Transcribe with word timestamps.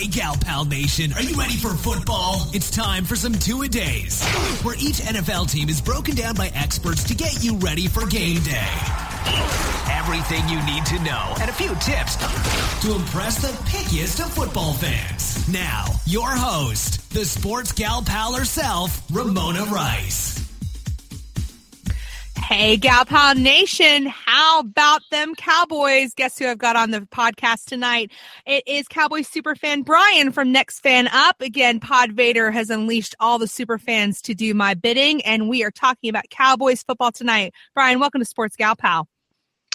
Hey, 0.00 0.06
Gal 0.06 0.34
Pal 0.34 0.64
Nation, 0.64 1.12
are 1.12 1.20
you 1.20 1.36
ready 1.36 1.58
for 1.58 1.74
football? 1.74 2.48
It's 2.54 2.70
time 2.70 3.04
for 3.04 3.16
some 3.16 3.34
two 3.34 3.60
a 3.60 3.68
days, 3.68 4.24
where 4.62 4.74
each 4.76 4.96
NFL 4.96 5.50
team 5.50 5.68
is 5.68 5.82
broken 5.82 6.14
down 6.14 6.36
by 6.36 6.50
experts 6.54 7.04
to 7.04 7.14
get 7.14 7.44
you 7.44 7.56
ready 7.56 7.86
for 7.86 8.06
game 8.06 8.40
day. 8.40 8.72
Everything 9.92 10.48
you 10.48 10.56
need 10.64 10.86
to 10.86 10.98
know 11.04 11.34
and 11.42 11.50
a 11.50 11.52
few 11.52 11.74
tips 11.74 12.16
to 12.80 12.94
impress 12.94 13.42
the 13.42 13.48
pickiest 13.68 14.24
of 14.24 14.32
football 14.32 14.72
fans. 14.72 15.46
Now, 15.52 15.84
your 16.06 16.30
host, 16.30 17.12
the 17.12 17.26
sports 17.26 17.72
gal 17.72 18.00
pal 18.00 18.32
herself, 18.32 19.02
Ramona 19.10 19.64
Rice. 19.64 20.39
Hey, 22.50 22.76
Gal 22.76 23.04
Pal 23.04 23.36
Nation. 23.36 24.06
How 24.06 24.58
about 24.58 25.02
them 25.12 25.36
Cowboys? 25.36 26.12
Guess 26.14 26.36
who 26.36 26.48
I've 26.48 26.58
got 26.58 26.74
on 26.74 26.90
the 26.90 27.02
podcast 27.02 27.66
tonight? 27.66 28.10
It 28.44 28.64
is 28.66 28.88
Cowboys 28.88 29.30
superfan 29.30 29.84
Bryan 29.84 30.32
from 30.32 30.50
Next 30.50 30.80
Fan 30.80 31.06
Up. 31.12 31.40
Again, 31.40 31.78
Pod 31.78 32.10
Vader 32.10 32.50
has 32.50 32.68
unleashed 32.68 33.14
all 33.20 33.38
the 33.38 33.46
super 33.46 33.78
fans 33.78 34.20
to 34.22 34.34
do 34.34 34.52
my 34.52 34.74
bidding, 34.74 35.22
and 35.22 35.48
we 35.48 35.62
are 35.62 35.70
talking 35.70 36.10
about 36.10 36.28
Cowboys 36.30 36.82
football 36.82 37.12
tonight. 37.12 37.54
Bryan, 37.72 38.00
welcome 38.00 38.20
to 38.20 38.24
Sports 38.24 38.56
Gal 38.56 38.74
Pal. 38.74 39.06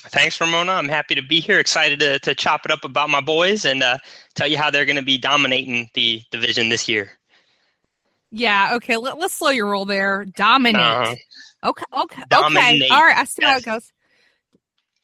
Thanks, 0.01 0.41
Ramona. 0.41 0.73
I'm 0.73 0.89
happy 0.89 1.15
to 1.15 1.21
be 1.21 1.39
here. 1.39 1.61
Excited 1.61 2.01
to, 2.01 2.19
to 2.19 2.35
chop 2.35 2.65
it 2.65 2.71
up 2.71 2.83
about 2.83 3.09
my 3.09 3.21
boys 3.21 3.63
and 3.63 3.83
uh, 3.83 3.99
tell 4.33 4.47
you 4.49 4.57
how 4.57 4.69
they're 4.69 4.83
going 4.83 4.97
to 4.97 5.01
be 5.01 5.17
dominating 5.17 5.89
the 5.93 6.21
division 6.29 6.67
this 6.67 6.89
year. 6.89 7.09
Yeah, 8.31 8.71
okay. 8.73 8.97
Let, 8.97 9.17
us 9.17 9.31
slow 9.31 9.51
your 9.51 9.67
roll 9.67 9.85
there. 9.85 10.25
Dominate. 10.25 10.81
Uh-huh. 10.81 11.15
Okay. 11.65 11.85
Okay. 11.91 12.23
Dominate. 12.29 12.83
Okay. 12.83 12.93
All 12.93 13.01
right. 13.01 13.17
I 13.17 13.25
see 13.25 13.43
how 13.43 13.57
it 13.57 13.65
goes. 13.65 13.91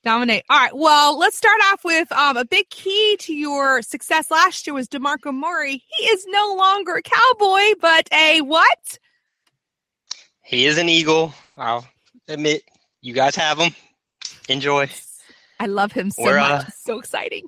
Dominate. 0.03 0.43
All 0.49 0.59
right. 0.59 0.75
Well, 0.75 1.17
let's 1.17 1.37
start 1.37 1.59
off 1.71 1.83
with 1.83 2.11
um, 2.11 2.37
a 2.37 2.45
big 2.45 2.69
key 2.69 3.17
to 3.21 3.33
your 3.33 3.81
success 3.81 4.31
last 4.31 4.65
year 4.65 4.73
was 4.73 4.87
DeMarco 4.87 5.33
Murray. 5.33 5.83
He 5.97 6.05
is 6.05 6.25
no 6.27 6.55
longer 6.57 6.95
a 6.95 7.01
Cowboy, 7.01 7.79
but 7.79 8.07
a 8.11 8.41
what? 8.41 8.97
He 10.43 10.65
is 10.65 10.77
an 10.77 10.89
Eagle. 10.89 11.33
I'll 11.57 11.87
admit, 12.27 12.63
you 13.01 13.13
guys 13.13 13.35
have 13.35 13.59
him. 13.59 13.75
Enjoy. 14.49 14.89
I 15.59 15.67
love 15.67 15.91
him 15.91 16.09
so 16.09 16.23
We're, 16.23 16.39
much. 16.39 16.65
Uh, 16.65 16.71
so 16.79 16.99
exciting. 16.99 17.47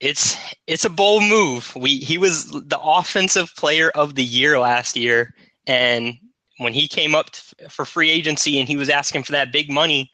It's 0.00 0.36
it's 0.66 0.84
a 0.84 0.90
bold 0.90 1.22
move. 1.24 1.74
We 1.76 1.98
he 1.98 2.18
was 2.18 2.50
the 2.50 2.80
offensive 2.80 3.54
player 3.56 3.90
of 3.90 4.14
the 4.14 4.24
year 4.24 4.58
last 4.58 4.96
year, 4.96 5.34
and 5.66 6.18
when 6.60 6.74
he 6.74 6.86
came 6.86 7.14
up 7.14 7.34
for 7.70 7.86
free 7.86 8.10
agency 8.10 8.60
and 8.60 8.68
he 8.68 8.76
was 8.76 8.90
asking 8.90 9.22
for 9.22 9.32
that 9.32 9.50
big 9.50 9.70
money, 9.70 10.10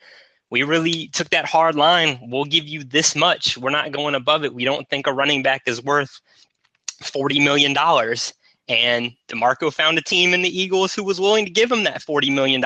we 0.48 0.62
really 0.62 1.08
took 1.08 1.28
that 1.30 1.44
hard 1.44 1.75
line. 1.75 2.20
We'll 2.22 2.44
give 2.44 2.69
you 2.69 2.84
this 2.84 3.16
much. 3.16 3.58
We're 3.58 3.70
not 3.70 3.91
going 3.91 4.14
above 4.14 4.44
it. 4.44 4.55
We 4.55 4.64
don't 4.64 4.89
think 4.89 5.08
a 5.08 5.12
running 5.12 5.42
back 5.42 5.62
is 5.67 5.83
worth 5.83 6.20
$40 7.02 7.42
million. 7.42 7.77
And 8.69 9.12
DeMarco 9.28 9.72
found 9.72 9.98
a 9.98 10.02
team 10.02 10.34
in 10.34 10.42
the 10.42 10.61
Eagles 10.61 10.94
who 10.94 11.02
was 11.02 11.20
willing 11.20 11.47
to 11.47 11.50
give 11.50 11.70
him 11.70 11.83
that 11.83 12.00
$40 12.00 12.33
million. 12.33 12.64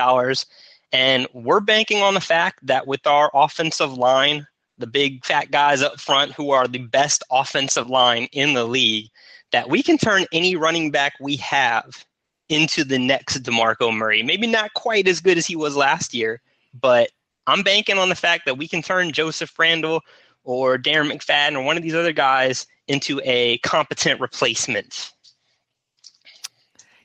And 0.91 1.27
we're 1.33 1.59
banking 1.59 2.03
on 2.03 2.13
the 2.13 2.21
fact 2.21 2.59
that 2.67 2.85
with 2.85 3.07
our 3.07 3.31
offensive 3.33 3.93
line, 3.93 4.45
the 4.77 4.85
big 4.85 5.25
fat 5.25 5.49
guys 5.49 5.81
up 5.81 5.99
front 5.99 6.33
who 6.33 6.51
are 6.51 6.67
the 6.67 6.85
best 6.85 7.23
offensive 7.31 7.89
line 7.89 8.27
in 8.31 8.53
the 8.53 8.65
league, 8.65 9.09
that 9.51 9.69
we 9.69 9.81
can 9.81 9.97
turn 9.97 10.25
any 10.31 10.55
running 10.55 10.91
back 10.91 11.13
we 11.19 11.35
have 11.37 12.05
into 12.51 12.83
the 12.83 12.99
next 12.99 13.43
DeMarco 13.43 13.95
Murray. 13.95 14.23
Maybe 14.23 14.45
not 14.45 14.73
quite 14.73 15.07
as 15.07 15.21
good 15.21 15.37
as 15.37 15.45
he 15.45 15.55
was 15.55 15.75
last 15.75 16.13
year, 16.13 16.41
but 16.79 17.09
I'm 17.47 17.63
banking 17.63 17.97
on 17.97 18.09
the 18.09 18.15
fact 18.15 18.45
that 18.45 18.57
we 18.57 18.67
can 18.67 18.81
turn 18.81 19.11
Joseph 19.11 19.57
Randle 19.57 20.01
or 20.43 20.77
Darren 20.77 21.11
McFadden 21.11 21.55
or 21.55 21.63
one 21.63 21.77
of 21.77 21.83
these 21.83 21.95
other 21.95 22.13
guys 22.13 22.67
into 22.87 23.21
a 23.23 23.57
competent 23.59 24.19
replacement. 24.19 25.11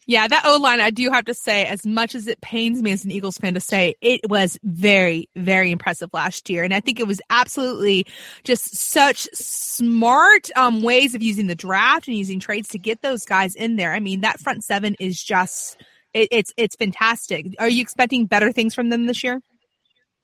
Yeah, 0.09 0.29
that 0.29 0.45
O 0.47 0.59
line, 0.59 0.81
I 0.81 0.91
do 0.91 1.11
have 1.11 1.25
to 1.25 1.35
say, 1.35 1.65
as 1.65 1.85
much 1.85 2.15
as 2.15 2.29
it 2.29 2.41
pains 2.41 2.81
me 2.81 2.93
as 2.93 3.05
an 3.05 3.11
Eagles 3.11 3.39
fan 3.39 3.55
to 3.55 3.61
say, 3.61 3.97
it 4.01 4.21
was 4.31 4.57
very, 4.63 5.29
very 5.35 5.73
impressive 5.73 6.11
last 6.13 6.49
year. 6.49 6.63
And 6.63 6.73
I 6.73 6.79
think 6.79 7.01
it 7.01 7.09
was 7.09 7.21
absolutely 7.29 8.07
just 8.45 8.77
such 8.77 9.29
smart 9.33 10.49
um, 10.55 10.83
ways 10.83 11.17
of 11.17 11.25
using 11.25 11.49
the 11.49 11.57
draft 11.57 12.07
and 12.07 12.17
using 12.17 12.39
trades 12.39 12.69
to 12.69 12.79
get 12.79 13.03
those 13.03 13.25
guys 13.25 13.57
in 13.57 13.75
there. 13.75 13.95
I 13.95 14.01
mean, 14.01 14.21
that 14.21 14.39
front 14.39 14.63
seven 14.63 14.95
is 15.01 15.21
just, 15.21 15.77
it, 16.15 16.29
it's, 16.31 16.53
it's 16.57 16.77
fantastic. 16.77 17.57
Are 17.59 17.69
you 17.69 17.83
expecting 17.83 18.27
better 18.27 18.53
things 18.53 18.77
from 18.77 18.91
them 18.91 19.07
this 19.07 19.25
year? 19.25 19.43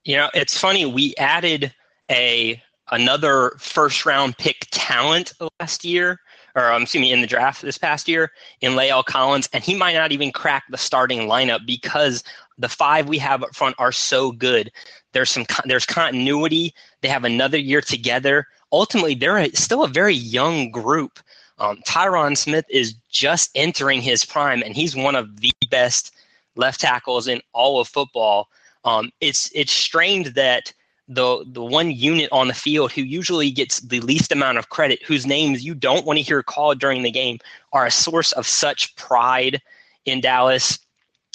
You 0.05 0.17
know, 0.17 0.31
it's 0.33 0.57
funny. 0.57 0.87
We 0.87 1.15
added 1.17 1.75
a 2.09 2.63
another 2.91 3.57
first 3.59 4.07
round 4.07 4.37
pick 4.39 4.69
talent 4.71 5.33
last 5.59 5.85
year 5.85 6.21
or 6.55 6.73
um, 6.73 6.83
excuse 6.83 7.01
me, 7.01 7.13
in 7.13 7.21
the 7.21 7.27
draft 7.27 7.63
this 7.63 7.79
past 7.79 8.09
year 8.09 8.31
in 8.61 8.73
La'el 8.73 9.05
Collins, 9.05 9.49
and 9.53 9.65
he 9.65 9.75
might 9.75 9.95
not 9.95 10.13
even 10.13 10.33
crack 10.33 10.65
the 10.71 10.79
starting 10.79 11.21
lineup 11.21 11.67
because 11.67 12.23
the 12.59 12.69
five 12.69 13.09
we 13.09 13.19
have 13.19 13.43
up 13.43 13.55
front 13.55 13.75
are 13.79 13.93
so 13.93 14.33
good. 14.33 14.71
There's 15.13 15.31
some 15.31 15.47
there's 15.65 15.87
continuity. 15.87 16.75
They 17.01 17.09
have 17.09 17.25
another 17.25 17.59
year 17.59 17.81
together. 17.81 18.47
Ultimately, 18.73 19.15
they're 19.15 19.47
still 19.55 19.85
a 19.85 19.89
very 19.89 20.15
young 20.15 20.71
group. 20.71 21.19
Um, 21.59 21.79
Tyron 21.87 22.37
Smith 22.37 22.65
is 22.69 22.95
just 23.11 23.51
entering 23.55 24.01
his 24.01 24.25
prime, 24.25 24.63
and 24.63 24.75
he's 24.75 24.97
one 24.97 25.15
of 25.15 25.41
the 25.41 25.53
best 25.71 26.13
left 26.57 26.81
tackles 26.81 27.29
in 27.29 27.41
all 27.53 27.81
of 27.81 27.89
football. 27.89 28.49
Um, 28.85 29.11
it's 29.21 29.51
it's 29.55 29.73
strained 29.73 30.27
that 30.35 30.73
the 31.15 31.45
the 31.47 31.63
one 31.63 31.91
unit 31.91 32.29
on 32.33 32.49
the 32.49 32.55
field 32.55 32.93
who 32.93 33.03
usually 33.03 33.51
gets 33.51 33.81
the 33.81 34.01
least 34.01 34.33
amount 34.33 34.59
of 34.59 34.69
credit, 34.69 35.03
whose 35.03 35.27
names 35.27 35.65
you 35.65 35.75
don't 35.75 36.07
want 36.07 36.19
to 36.19 36.23
hear 36.23 36.43
called 36.43 36.79
during 36.79 37.03
the 37.03 37.11
game, 37.11 37.39
are 37.73 37.87
a 37.87 37.91
source 37.91 38.33
of 38.33 38.47
such 38.47 38.95
pride 38.97 39.61
in 40.05 40.21
Dallas. 40.21 40.79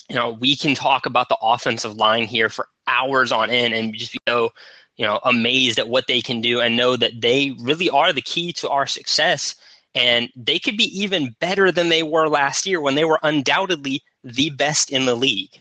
You 0.09 0.15
know, 0.15 0.31
we 0.31 0.55
can 0.55 0.75
talk 0.75 1.05
about 1.05 1.29
the 1.29 1.37
offensive 1.41 1.95
line 1.95 2.25
here 2.25 2.49
for 2.49 2.67
hours 2.87 3.31
on 3.31 3.49
end 3.49 3.73
and 3.73 3.93
just 3.93 4.13
be 4.13 4.19
so, 4.27 4.51
you 4.95 5.05
know, 5.05 5.19
amazed 5.23 5.79
at 5.79 5.89
what 5.89 6.07
they 6.07 6.21
can 6.21 6.41
do 6.41 6.61
and 6.61 6.77
know 6.77 6.95
that 6.95 7.21
they 7.21 7.55
really 7.59 7.89
are 7.89 8.13
the 8.13 8.21
key 8.21 8.53
to 8.53 8.69
our 8.69 8.87
success. 8.87 9.55
And 9.95 10.29
they 10.35 10.59
could 10.59 10.77
be 10.77 10.85
even 10.97 11.35
better 11.39 11.71
than 11.71 11.89
they 11.89 12.03
were 12.03 12.29
last 12.29 12.65
year 12.65 12.79
when 12.79 12.95
they 12.95 13.05
were 13.05 13.19
undoubtedly 13.23 14.01
the 14.23 14.49
best 14.51 14.91
in 14.91 15.05
the 15.05 15.15
league. 15.15 15.59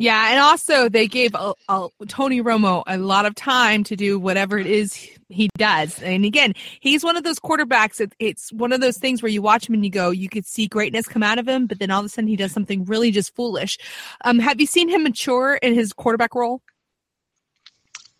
Yeah, 0.00 0.30
and 0.30 0.38
also 0.38 0.88
they 0.88 1.08
gave 1.08 1.34
a, 1.34 1.54
a, 1.68 1.88
Tony 2.06 2.40
Romo 2.40 2.84
a 2.86 2.98
lot 2.98 3.26
of 3.26 3.34
time 3.34 3.82
to 3.84 3.96
do 3.96 4.18
whatever 4.18 4.56
it 4.56 4.68
is 4.68 4.94
he 5.28 5.50
does. 5.58 6.00
And 6.00 6.24
again, 6.24 6.54
he's 6.78 7.02
one 7.02 7.16
of 7.16 7.24
those 7.24 7.40
quarterbacks. 7.40 8.00
It, 8.00 8.12
it's 8.20 8.52
one 8.52 8.72
of 8.72 8.80
those 8.80 8.96
things 8.96 9.22
where 9.22 9.30
you 9.30 9.42
watch 9.42 9.68
him 9.68 9.74
and 9.74 9.84
you 9.84 9.90
go, 9.90 10.10
you 10.10 10.28
could 10.28 10.46
see 10.46 10.68
greatness 10.68 11.08
come 11.08 11.24
out 11.24 11.38
of 11.38 11.48
him, 11.48 11.66
but 11.66 11.80
then 11.80 11.90
all 11.90 11.98
of 12.00 12.06
a 12.06 12.08
sudden 12.08 12.28
he 12.28 12.36
does 12.36 12.52
something 12.52 12.84
really 12.84 13.10
just 13.10 13.34
foolish. 13.34 13.76
Um, 14.24 14.38
have 14.38 14.60
you 14.60 14.66
seen 14.66 14.88
him 14.88 15.02
mature 15.02 15.56
in 15.56 15.74
his 15.74 15.92
quarterback 15.92 16.32
role? 16.34 16.62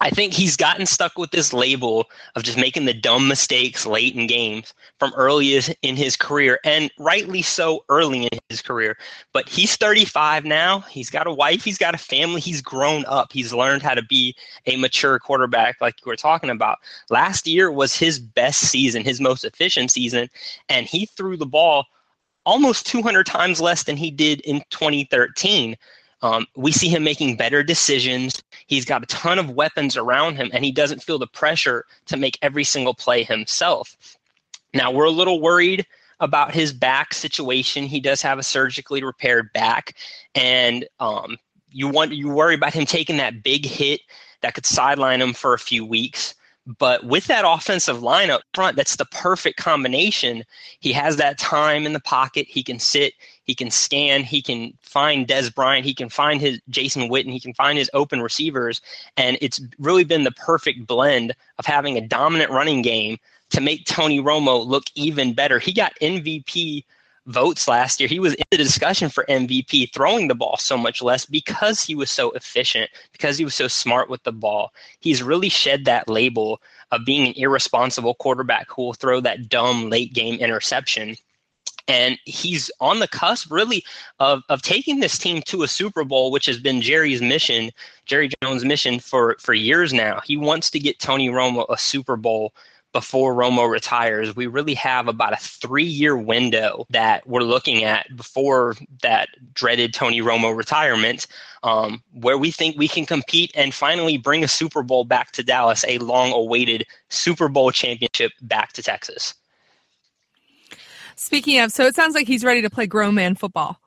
I 0.00 0.10
think 0.10 0.32
he's 0.32 0.56
gotten 0.56 0.86
stuck 0.86 1.18
with 1.18 1.32
this 1.32 1.52
label 1.52 2.08
of 2.36 2.44
just 2.44 2.56
making 2.56 2.84
the 2.84 2.94
dumb 2.94 3.26
mistakes 3.26 3.84
late 3.84 4.14
in 4.14 4.28
games 4.28 4.72
from 5.00 5.12
early 5.16 5.60
in 5.82 5.96
his 5.96 6.16
career, 6.16 6.60
and 6.64 6.90
rightly 6.98 7.42
so 7.42 7.84
early 7.88 8.26
in 8.26 8.38
his 8.48 8.62
career. 8.62 8.96
But 9.32 9.48
he's 9.48 9.74
35 9.76 10.44
now. 10.44 10.80
He's 10.80 11.10
got 11.10 11.26
a 11.26 11.32
wife, 11.32 11.64
he's 11.64 11.78
got 11.78 11.96
a 11.96 11.98
family, 11.98 12.40
he's 12.40 12.62
grown 12.62 13.04
up. 13.06 13.32
He's 13.32 13.52
learned 13.52 13.82
how 13.82 13.94
to 13.94 14.04
be 14.04 14.36
a 14.66 14.76
mature 14.76 15.18
quarterback, 15.18 15.80
like 15.80 15.94
you 16.04 16.08
were 16.08 16.16
talking 16.16 16.50
about. 16.50 16.78
Last 17.10 17.48
year 17.48 17.72
was 17.72 17.96
his 17.96 18.20
best 18.20 18.60
season, 18.60 19.02
his 19.02 19.20
most 19.20 19.44
efficient 19.44 19.90
season, 19.90 20.30
and 20.68 20.86
he 20.86 21.06
threw 21.06 21.36
the 21.36 21.46
ball 21.46 21.86
almost 22.46 22.86
200 22.86 23.26
times 23.26 23.60
less 23.60 23.82
than 23.82 23.96
he 23.96 24.10
did 24.10 24.40
in 24.42 24.62
2013. 24.70 25.76
Um, 26.22 26.46
we 26.56 26.72
see 26.72 26.88
him 26.88 27.04
making 27.04 27.36
better 27.36 27.62
decisions. 27.62 28.42
He's 28.66 28.84
got 28.84 29.02
a 29.02 29.06
ton 29.06 29.38
of 29.38 29.50
weapons 29.50 29.96
around 29.96 30.36
him, 30.36 30.50
and 30.52 30.64
he 30.64 30.72
doesn't 30.72 31.02
feel 31.02 31.18
the 31.18 31.26
pressure 31.26 31.84
to 32.06 32.16
make 32.16 32.38
every 32.42 32.64
single 32.64 32.94
play 32.94 33.22
himself. 33.22 33.96
Now, 34.74 34.90
we're 34.90 35.04
a 35.04 35.10
little 35.10 35.40
worried 35.40 35.86
about 36.20 36.52
his 36.52 36.72
back 36.72 37.14
situation. 37.14 37.84
He 37.84 38.00
does 38.00 38.20
have 38.22 38.38
a 38.38 38.42
surgically 38.42 39.02
repaired 39.02 39.52
back, 39.52 39.94
and 40.34 40.86
um, 40.98 41.36
you 41.70 41.88
want 41.88 42.12
you 42.12 42.28
worry 42.28 42.54
about 42.54 42.74
him 42.74 42.86
taking 42.86 43.18
that 43.18 43.42
big 43.42 43.64
hit 43.64 44.00
that 44.40 44.54
could 44.54 44.66
sideline 44.66 45.20
him 45.20 45.32
for 45.32 45.54
a 45.54 45.58
few 45.58 45.84
weeks. 45.84 46.34
But 46.76 47.04
with 47.04 47.26
that 47.28 47.46
offensive 47.46 48.02
line 48.02 48.28
up 48.28 48.42
front, 48.52 48.76
that's 48.76 48.96
the 48.96 49.06
perfect 49.06 49.58
combination. 49.58 50.44
He 50.80 50.92
has 50.92 51.16
that 51.16 51.38
time 51.38 51.86
in 51.86 51.94
the 51.94 52.00
pocket. 52.00 52.46
He 52.46 52.62
can 52.62 52.78
sit, 52.78 53.14
he 53.44 53.54
can 53.54 53.70
scan, 53.70 54.22
he 54.22 54.42
can 54.42 54.76
find 54.82 55.26
Dez 55.26 55.54
Bryant, 55.54 55.86
he 55.86 55.94
can 55.94 56.10
find 56.10 56.42
his 56.42 56.60
Jason 56.68 57.08
Witten, 57.08 57.32
he 57.32 57.40
can 57.40 57.54
find 57.54 57.78
his 57.78 57.90
open 57.94 58.20
receivers. 58.20 58.82
And 59.16 59.38
it's 59.40 59.62
really 59.78 60.04
been 60.04 60.24
the 60.24 60.32
perfect 60.32 60.86
blend 60.86 61.34
of 61.58 61.64
having 61.64 61.96
a 61.96 62.06
dominant 62.06 62.50
running 62.50 62.82
game 62.82 63.16
to 63.50 63.62
make 63.62 63.86
Tony 63.86 64.20
Romo 64.20 64.66
look 64.66 64.84
even 64.94 65.32
better. 65.32 65.58
He 65.58 65.72
got 65.72 65.98
MVP 66.02 66.84
votes 67.28 67.68
last 67.68 68.00
year. 68.00 68.08
He 68.08 68.18
was 68.18 68.34
in 68.34 68.44
the 68.50 68.56
discussion 68.56 69.08
for 69.08 69.24
MVP, 69.28 69.92
throwing 69.92 70.28
the 70.28 70.34
ball 70.34 70.56
so 70.56 70.76
much 70.76 71.00
less 71.02 71.24
because 71.24 71.82
he 71.82 71.94
was 71.94 72.10
so 72.10 72.30
efficient, 72.32 72.90
because 73.12 73.38
he 73.38 73.44
was 73.44 73.54
so 73.54 73.68
smart 73.68 74.10
with 74.10 74.22
the 74.24 74.32
ball. 74.32 74.72
He's 75.00 75.22
really 75.22 75.48
shed 75.48 75.84
that 75.84 76.08
label 76.08 76.60
of 76.90 77.04
being 77.04 77.28
an 77.28 77.34
irresponsible 77.36 78.14
quarterback 78.14 78.66
who 78.70 78.82
will 78.82 78.94
throw 78.94 79.20
that 79.20 79.48
dumb 79.48 79.90
late 79.90 80.12
game 80.12 80.40
interception. 80.40 81.16
And 81.86 82.18
he's 82.24 82.70
on 82.80 82.98
the 82.98 83.08
cusp, 83.08 83.50
really, 83.50 83.82
of, 84.20 84.42
of 84.50 84.60
taking 84.60 85.00
this 85.00 85.16
team 85.18 85.42
to 85.46 85.62
a 85.62 85.68
Super 85.68 86.04
Bowl, 86.04 86.30
which 86.30 86.44
has 86.46 86.58
been 86.58 86.82
Jerry's 86.82 87.22
mission, 87.22 87.70
Jerry 88.04 88.30
Jones' 88.42 88.64
mission 88.64 89.00
for, 89.00 89.36
for 89.40 89.54
years 89.54 89.92
now. 89.92 90.20
He 90.20 90.36
wants 90.36 90.70
to 90.70 90.78
get 90.78 90.98
Tony 90.98 91.30
Romo 91.30 91.64
a 91.70 91.78
Super 91.78 92.16
Bowl 92.16 92.52
before 92.92 93.34
Romo 93.34 93.70
retires, 93.70 94.34
we 94.34 94.46
really 94.46 94.74
have 94.74 95.08
about 95.08 95.32
a 95.32 95.36
three 95.36 95.84
year 95.84 96.16
window 96.16 96.86
that 96.90 97.26
we're 97.26 97.42
looking 97.42 97.84
at 97.84 98.14
before 98.16 98.76
that 99.02 99.28
dreaded 99.54 99.92
Tony 99.92 100.20
Romo 100.20 100.56
retirement, 100.56 101.26
um, 101.62 102.02
where 102.12 102.38
we 102.38 102.50
think 102.50 102.76
we 102.76 102.88
can 102.88 103.06
compete 103.06 103.52
and 103.54 103.74
finally 103.74 104.16
bring 104.16 104.42
a 104.42 104.48
Super 104.48 104.82
Bowl 104.82 105.04
back 105.04 105.32
to 105.32 105.42
Dallas, 105.42 105.84
a 105.86 105.98
long 105.98 106.32
awaited 106.32 106.86
Super 107.08 107.48
Bowl 107.48 107.70
championship 107.70 108.32
back 108.42 108.72
to 108.74 108.82
Texas. 108.82 109.34
Speaking 111.16 111.58
of, 111.60 111.72
so 111.72 111.84
it 111.84 111.94
sounds 111.94 112.14
like 112.14 112.26
he's 112.26 112.44
ready 112.44 112.62
to 112.62 112.70
play 112.70 112.86
grown 112.86 113.14
man 113.14 113.34
football. 113.34 113.78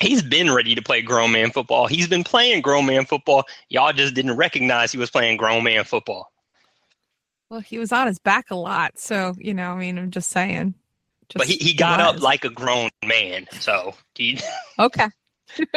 He's 0.00 0.22
been 0.22 0.52
ready 0.52 0.74
to 0.74 0.82
play 0.82 1.00
grown 1.00 1.32
man 1.32 1.52
football. 1.52 1.86
He's 1.86 2.08
been 2.08 2.24
playing 2.24 2.62
grown 2.62 2.86
man 2.86 3.06
football. 3.06 3.44
Y'all 3.68 3.92
just 3.92 4.14
didn't 4.14 4.36
recognize 4.36 4.92
he 4.92 4.98
was 4.98 5.10
playing 5.10 5.36
grown 5.36 5.62
man 5.62 5.84
football. 5.84 6.31
Well, 7.52 7.60
he 7.60 7.78
was 7.78 7.92
on 7.92 8.06
his 8.06 8.18
back 8.18 8.50
a 8.50 8.54
lot, 8.54 8.98
so 8.98 9.34
you 9.38 9.52
know. 9.52 9.72
I 9.72 9.78
mean, 9.78 9.98
I'm 9.98 10.10
just 10.10 10.30
saying. 10.30 10.72
Just 11.28 11.36
but 11.36 11.46
he, 11.46 11.56
he 11.56 11.74
got 11.74 12.00
up 12.00 12.18
like 12.22 12.46
a 12.46 12.48
grown 12.48 12.88
man, 13.04 13.46
so 13.60 13.94
he... 14.14 14.40
okay. 14.78 15.08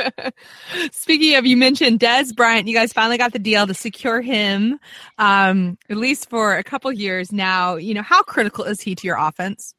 Speaking 0.94 1.36
of, 1.36 1.46
you 1.46 1.58
mentioned 1.58 2.00
Dez 2.00 2.34
Bryant. 2.34 2.70
You 2.70 2.74
guys 2.74 2.94
finally 2.94 3.18
got 3.18 3.34
the 3.34 3.40
deal 3.40 3.68
to 3.68 3.74
secure 3.74 4.22
him, 4.22 4.80
um, 5.18 5.78
at 5.90 5.98
least 5.98 6.30
for 6.30 6.56
a 6.56 6.64
couple 6.64 6.94
years 6.94 7.34
now. 7.34 7.76
You 7.76 7.94
know, 7.94 8.04
how 8.04 8.24
critical 8.24 8.64
is 8.64 8.80
he 8.80 8.96
to 8.96 9.06
your 9.06 9.18
offense? 9.18 9.76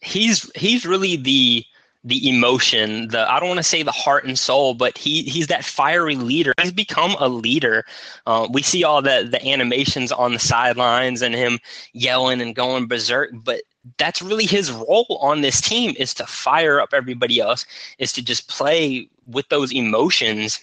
He's 0.00 0.48
he's 0.54 0.86
really 0.86 1.16
the 1.16 1.64
the 2.04 2.28
emotion, 2.28 3.08
the 3.08 3.30
I 3.30 3.38
don't 3.38 3.48
want 3.48 3.58
to 3.58 3.64
say 3.64 3.82
the 3.82 3.92
heart 3.92 4.24
and 4.24 4.38
soul, 4.38 4.74
but 4.74 4.98
he 4.98 5.22
he's 5.22 5.46
that 5.46 5.64
fiery 5.64 6.16
leader. 6.16 6.52
He's 6.60 6.72
become 6.72 7.14
a 7.20 7.28
leader. 7.28 7.84
Uh, 8.26 8.48
we 8.50 8.62
see 8.62 8.82
all 8.82 9.02
the 9.02 9.28
the 9.30 9.44
animations 9.46 10.10
on 10.10 10.32
the 10.32 10.38
sidelines 10.38 11.22
and 11.22 11.34
him 11.34 11.58
yelling 11.92 12.40
and 12.40 12.56
going 12.56 12.88
berserk, 12.88 13.30
but 13.32 13.62
that's 13.98 14.20
really 14.22 14.46
his 14.46 14.72
role 14.72 15.18
on 15.20 15.40
this 15.40 15.60
team 15.60 15.94
is 15.96 16.14
to 16.14 16.26
fire 16.26 16.80
up 16.80 16.92
everybody 16.92 17.40
else, 17.40 17.66
is 17.98 18.12
to 18.12 18.22
just 18.22 18.48
play 18.48 19.08
with 19.26 19.48
those 19.48 19.72
emotions, 19.72 20.60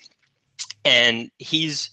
and 0.83 1.31
he's 1.37 1.89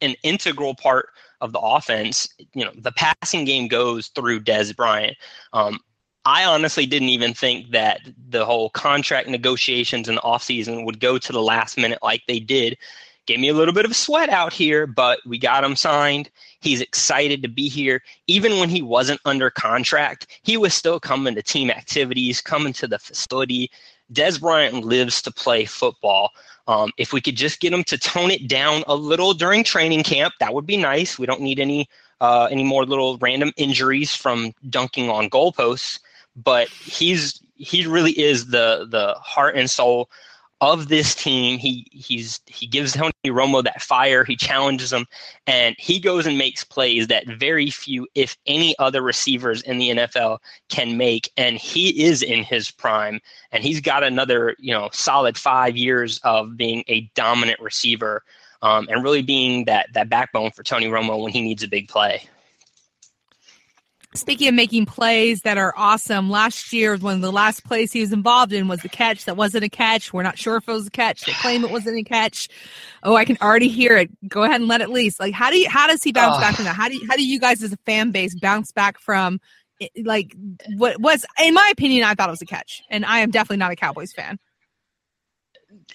an 0.00 0.14
integral 0.22 0.74
part 0.74 1.10
of 1.42 1.52
the 1.52 1.60
offense. 1.60 2.28
You 2.54 2.64
know, 2.64 2.72
the 2.74 2.92
passing 2.92 3.44
game 3.44 3.68
goes 3.68 4.08
through 4.08 4.40
Dez 4.40 4.74
Bryant. 4.74 5.16
Um, 5.52 5.80
I 6.24 6.44
honestly 6.44 6.86
didn't 6.86 7.08
even 7.08 7.34
think 7.34 7.70
that 7.72 8.00
the 8.28 8.44
whole 8.44 8.70
contract 8.70 9.28
negotiations 9.28 10.06
the 10.06 10.14
offseason 10.14 10.84
would 10.84 11.00
go 11.00 11.18
to 11.18 11.32
the 11.32 11.42
last 11.42 11.76
minute 11.76 11.98
like 12.02 12.22
they 12.28 12.38
did. 12.38 12.78
Gave 13.26 13.40
me 13.40 13.48
a 13.48 13.54
little 13.54 13.74
bit 13.74 13.84
of 13.84 13.90
a 13.90 13.94
sweat 13.94 14.28
out 14.28 14.52
here, 14.52 14.86
but 14.86 15.20
we 15.26 15.38
got 15.38 15.64
him 15.64 15.76
signed. 15.76 16.30
He's 16.60 16.80
excited 16.80 17.42
to 17.42 17.48
be 17.48 17.68
here. 17.68 18.02
Even 18.26 18.58
when 18.58 18.68
he 18.68 18.82
wasn't 18.82 19.20
under 19.24 19.50
contract, 19.50 20.40
he 20.42 20.56
was 20.56 20.74
still 20.74 21.00
coming 21.00 21.34
to 21.34 21.42
team 21.42 21.70
activities, 21.70 22.40
coming 22.40 22.72
to 22.74 22.86
the 22.86 22.98
facility. 22.98 23.70
Dez 24.12 24.40
Bryant 24.40 24.84
lives 24.84 25.22
to 25.22 25.32
play 25.32 25.64
football. 25.64 26.30
Um, 26.68 26.92
if 26.98 27.12
we 27.12 27.20
could 27.20 27.36
just 27.36 27.60
get 27.60 27.72
him 27.72 27.84
to 27.84 27.98
tone 27.98 28.30
it 28.30 28.48
down 28.48 28.84
a 28.86 28.94
little 28.94 29.34
during 29.34 29.64
training 29.64 30.04
camp, 30.04 30.34
that 30.38 30.54
would 30.54 30.66
be 30.66 30.76
nice. 30.76 31.18
We 31.18 31.26
don't 31.26 31.40
need 31.40 31.58
any 31.58 31.88
uh, 32.20 32.46
any 32.50 32.62
more 32.62 32.86
little 32.86 33.18
random 33.18 33.52
injuries 33.56 34.14
from 34.14 34.52
dunking 34.70 35.10
on 35.10 35.28
goalposts 35.28 35.98
but 36.36 36.68
he's 36.68 37.40
he 37.56 37.86
really 37.86 38.12
is 38.12 38.46
the 38.46 38.86
the 38.90 39.14
heart 39.20 39.56
and 39.56 39.70
soul 39.70 40.10
of 40.62 40.88
this 40.88 41.14
team. 41.14 41.58
He 41.58 41.86
he's 41.90 42.40
he 42.46 42.66
gives 42.66 42.92
Tony 42.92 43.12
Romo 43.26 43.62
that 43.64 43.82
fire. 43.82 44.24
He 44.24 44.36
challenges 44.36 44.92
him, 44.92 45.06
and 45.46 45.76
he 45.78 45.98
goes 45.98 46.24
and 46.24 46.38
makes 46.38 46.64
plays 46.64 47.08
that 47.08 47.26
very 47.26 47.68
few, 47.68 48.06
if 48.14 48.36
any, 48.46 48.78
other 48.78 49.02
receivers 49.02 49.60
in 49.62 49.78
the 49.78 49.90
NFL 49.90 50.38
can 50.68 50.96
make. 50.96 51.30
And 51.36 51.58
he 51.58 52.04
is 52.04 52.22
in 52.22 52.44
his 52.44 52.70
prime, 52.70 53.20
and 53.50 53.64
he's 53.64 53.80
got 53.80 54.04
another 54.04 54.56
you 54.58 54.72
know 54.72 54.88
solid 54.92 55.36
five 55.36 55.76
years 55.76 56.20
of 56.22 56.56
being 56.56 56.84
a 56.86 57.10
dominant 57.14 57.60
receiver, 57.60 58.22
um, 58.62 58.86
and 58.88 59.02
really 59.02 59.22
being 59.22 59.64
that 59.66 59.88
that 59.94 60.08
backbone 60.08 60.52
for 60.52 60.62
Tony 60.62 60.86
Romo 60.86 61.20
when 61.20 61.32
he 61.32 61.42
needs 61.42 61.64
a 61.64 61.68
big 61.68 61.88
play. 61.88 62.28
Speaking 64.14 64.48
of 64.48 64.54
making 64.54 64.84
plays 64.84 65.40
that 65.42 65.56
are 65.56 65.72
awesome, 65.74 66.28
last 66.28 66.72
year 66.72 66.96
one 66.98 67.14
of 67.14 67.20
the 67.22 67.32
last 67.32 67.64
plays 67.64 67.92
he 67.92 68.00
was 68.00 68.12
involved 68.12 68.52
in 68.52 68.68
was 68.68 68.80
the 68.80 68.88
catch 68.88 69.24
that 69.24 69.38
wasn't 69.38 69.64
a 69.64 69.70
catch. 69.70 70.12
We're 70.12 70.22
not 70.22 70.36
sure 70.36 70.56
if 70.56 70.68
it 70.68 70.72
was 70.72 70.86
a 70.86 70.90
catch. 70.90 71.22
They 71.22 71.32
claim 71.32 71.64
it 71.64 71.70
wasn't 71.70 71.96
a 71.96 72.02
catch. 72.02 72.48
Oh, 73.02 73.14
I 73.14 73.24
can 73.24 73.38
already 73.40 73.68
hear 73.68 73.96
it. 73.96 74.10
Go 74.28 74.42
ahead 74.42 74.60
and 74.60 74.68
let 74.68 74.82
it 74.82 74.90
loose. 74.90 75.18
Like 75.18 75.32
how 75.32 75.50
do 75.50 75.58
you 75.58 75.68
how 75.70 75.86
does 75.86 76.02
he 76.02 76.12
bounce 76.12 76.38
back 76.38 76.56
from 76.56 76.66
that? 76.66 76.76
How 76.76 76.88
do 76.88 76.94
you, 76.94 77.06
how 77.08 77.16
do 77.16 77.26
you 77.26 77.40
guys 77.40 77.62
as 77.62 77.72
a 77.72 77.78
fan 77.86 78.10
base 78.10 78.34
bounce 78.34 78.70
back 78.70 78.98
from 78.98 79.40
like 80.04 80.36
what 80.76 81.00
was 81.00 81.24
in 81.42 81.54
my 81.54 81.68
opinion 81.72 82.04
I 82.04 82.14
thought 82.14 82.28
it 82.28 82.32
was 82.32 82.42
a 82.42 82.46
catch, 82.46 82.82
and 82.90 83.06
I 83.06 83.20
am 83.20 83.30
definitely 83.30 83.56
not 83.58 83.72
a 83.72 83.76
Cowboys 83.76 84.12
fan 84.12 84.38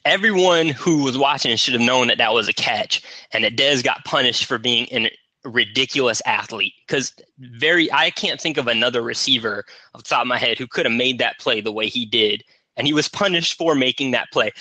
everyone 0.05 0.69
who 0.69 1.03
was 1.03 1.17
watching 1.17 1.55
should 1.55 1.73
have 1.73 1.81
known 1.81 2.07
that 2.07 2.17
that 2.17 2.33
was 2.33 2.47
a 2.47 2.53
catch 2.53 3.01
and 3.31 3.43
that 3.43 3.55
Dez 3.55 3.83
got 3.83 4.03
punished 4.05 4.45
for 4.45 4.57
being 4.57 4.91
an 4.91 5.09
ridiculous 5.47 6.21
athlete 6.25 6.73
because 6.85 7.13
very 7.39 7.91
I 7.91 8.09
can't 8.09 8.39
think 8.39 8.57
of 8.57 8.67
another 8.67 9.01
receiver 9.01 9.65
off 9.93 10.03
the 10.03 10.09
top 10.09 10.21
of 10.21 10.27
my 10.27 10.37
head 10.37 10.57
who 10.57 10.67
could 10.67 10.85
have 10.85 10.95
made 10.95 11.19
that 11.19 11.39
play 11.39 11.61
the 11.61 11.71
way 11.71 11.87
he 11.87 12.05
did, 12.05 12.43
and 12.75 12.87
he 12.87 12.93
was 12.93 13.09
punished 13.09 13.57
for 13.57 13.75
making 13.75 14.11
that 14.11 14.31
play. 14.31 14.51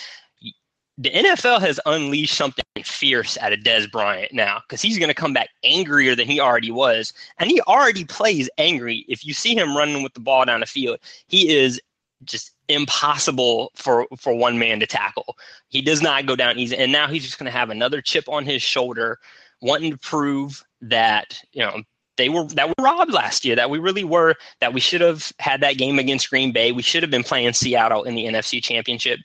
The 0.99 1.11
NFL 1.11 1.61
has 1.61 1.79
unleashed 1.85 2.35
something 2.35 2.65
fierce 2.83 3.37
out 3.39 3.53
of 3.53 3.61
Dez 3.61 3.91
Bryant 3.91 4.33
now 4.33 4.63
because 4.67 4.81
he's 4.81 4.99
going 4.99 5.11
to 5.11 5.15
come 5.15 5.35
back 5.35 5.51
angrier 5.63 6.15
than 6.15 6.27
he 6.27 6.41
already 6.41 6.71
was, 6.71 7.13
and 7.39 7.51
he 7.51 7.61
already 7.63 8.05
plays 8.05 8.49
angry. 8.57 9.05
If 9.07 9.25
you 9.25 9.35
see 9.35 9.55
him 9.55 9.77
running 9.77 10.03
with 10.03 10.15
the 10.15 10.21
ball 10.21 10.47
down 10.47 10.61
the 10.61 10.67
field, 10.67 10.99
he 11.29 11.55
is 11.55 11.81
just 12.25 12.53
impossible 12.69 13.73
for 13.75 14.07
for 14.17 14.35
one 14.35 14.59
man 14.59 14.81
to 14.81 14.87
tackle. 14.87 15.37
He 15.69 15.83
does 15.83 16.01
not 16.01 16.25
go 16.25 16.35
down 16.35 16.59
easy, 16.59 16.77
and 16.77 16.91
now 16.91 17.09
he's 17.09 17.25
just 17.25 17.39
going 17.39 17.51
to 17.51 17.59
have 17.59 17.69
another 17.69 18.01
chip 18.01 18.27
on 18.29 18.47
his 18.47 18.63
shoulder 18.63 19.19
wanting 19.61 19.91
to 19.91 19.99
prove 19.99 20.65
that 20.81 21.41
you 21.53 21.63
know 21.63 21.83
they 22.17 22.29
were 22.29 22.45
that 22.49 22.69
were 22.69 22.75
robbed 22.85 23.13
last 23.13 23.45
year 23.45 23.57
that 23.57 23.71
we 23.71 23.79
really 23.79 24.05
were 24.05 24.35
that 24.61 24.73
we 24.73 24.81
should 24.81 25.01
have 25.01 25.33
had 25.39 25.61
that 25.61 25.79
game 25.79 25.99
against 25.99 26.31
green 26.31 26.53
bay. 26.53 26.73
We 26.73 26.83
should 26.83 27.03
have 27.03 27.11
been 27.11 27.23
playing 27.23 27.53
seattle 27.53 28.05
in 28.05 28.15
the 28.15 28.25
nfc 28.27 28.63
championship. 28.63 29.21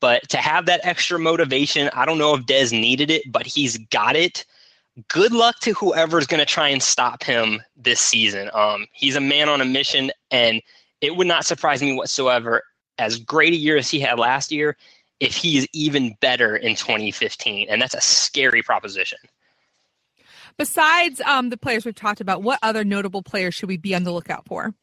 But 0.00 0.28
to 0.28 0.36
have 0.36 0.66
that 0.66 0.80
extra 0.84 1.18
motivation 1.18 1.90
i 1.94 2.04
don't 2.04 2.18
know 2.18 2.34
if 2.34 2.42
dez 2.42 2.72
needed 2.72 3.10
it 3.10 3.30
but 3.30 3.46
he's 3.46 3.78
got 3.90 4.16
it. 4.16 4.44
Good 5.08 5.32
luck 5.32 5.60
to 5.60 5.74
whoever's 5.74 6.26
going 6.26 6.40
to 6.40 6.46
try 6.46 6.68
and 6.68 6.82
stop 6.82 7.22
him 7.22 7.62
this 7.76 8.00
season. 8.00 8.48
Um, 8.54 8.86
he's 8.92 9.14
a 9.14 9.20
man 9.20 9.50
on 9.50 9.60
a 9.60 9.64
mission 9.64 10.10
and 10.30 10.62
it 11.02 11.16
would 11.16 11.26
not 11.26 11.44
surprise 11.44 11.82
me 11.82 11.94
whatsoever 11.94 12.62
as 12.98 13.18
great 13.18 13.52
a 13.52 13.56
year 13.56 13.76
as 13.76 13.90
he 13.90 14.00
had 14.00 14.18
last 14.18 14.50
year 14.50 14.76
if 15.20 15.34
he's 15.34 15.66
even 15.72 16.16
better 16.20 16.56
in 16.56 16.76
2015 16.76 17.68
and 17.68 17.80
that's 17.80 17.94
a 17.94 18.00
scary 18.00 18.62
proposition 18.62 19.18
Besides 20.58 21.20
um, 21.22 21.50
the 21.50 21.56
players 21.56 21.84
we've 21.84 21.94
talked 21.94 22.20
about, 22.20 22.42
what 22.42 22.58
other 22.62 22.84
notable 22.84 23.22
players 23.22 23.54
should 23.54 23.68
we 23.68 23.76
be 23.76 23.94
on 23.94 24.04
the 24.04 24.12
lookout 24.12 24.46
for? 24.46 24.74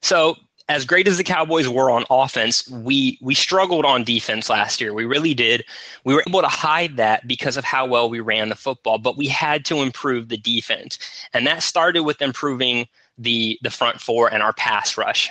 So, 0.00 0.36
as 0.68 0.84
great 0.84 1.06
as 1.06 1.16
the 1.16 1.24
Cowboys 1.24 1.68
were 1.68 1.90
on 1.90 2.04
offense, 2.10 2.68
we 2.68 3.18
we 3.22 3.34
struggled 3.34 3.84
on 3.84 4.02
defense 4.02 4.50
last 4.50 4.80
year. 4.80 4.92
We 4.92 5.04
really 5.04 5.32
did. 5.32 5.64
We 6.04 6.14
were 6.14 6.24
able 6.26 6.42
to 6.42 6.48
hide 6.48 6.96
that 6.96 7.28
because 7.28 7.56
of 7.56 7.64
how 7.64 7.86
well 7.86 8.10
we 8.10 8.18
ran 8.18 8.48
the 8.48 8.56
football, 8.56 8.98
but 8.98 9.16
we 9.16 9.28
had 9.28 9.64
to 9.66 9.76
improve 9.76 10.28
the 10.28 10.36
defense. 10.36 10.98
And 11.32 11.46
that 11.46 11.62
started 11.62 12.02
with 12.02 12.20
improving 12.20 12.88
the 13.16 13.58
the 13.62 13.70
front 13.70 14.00
four 14.00 14.32
and 14.32 14.42
our 14.42 14.52
pass 14.52 14.98
rush. 14.98 15.30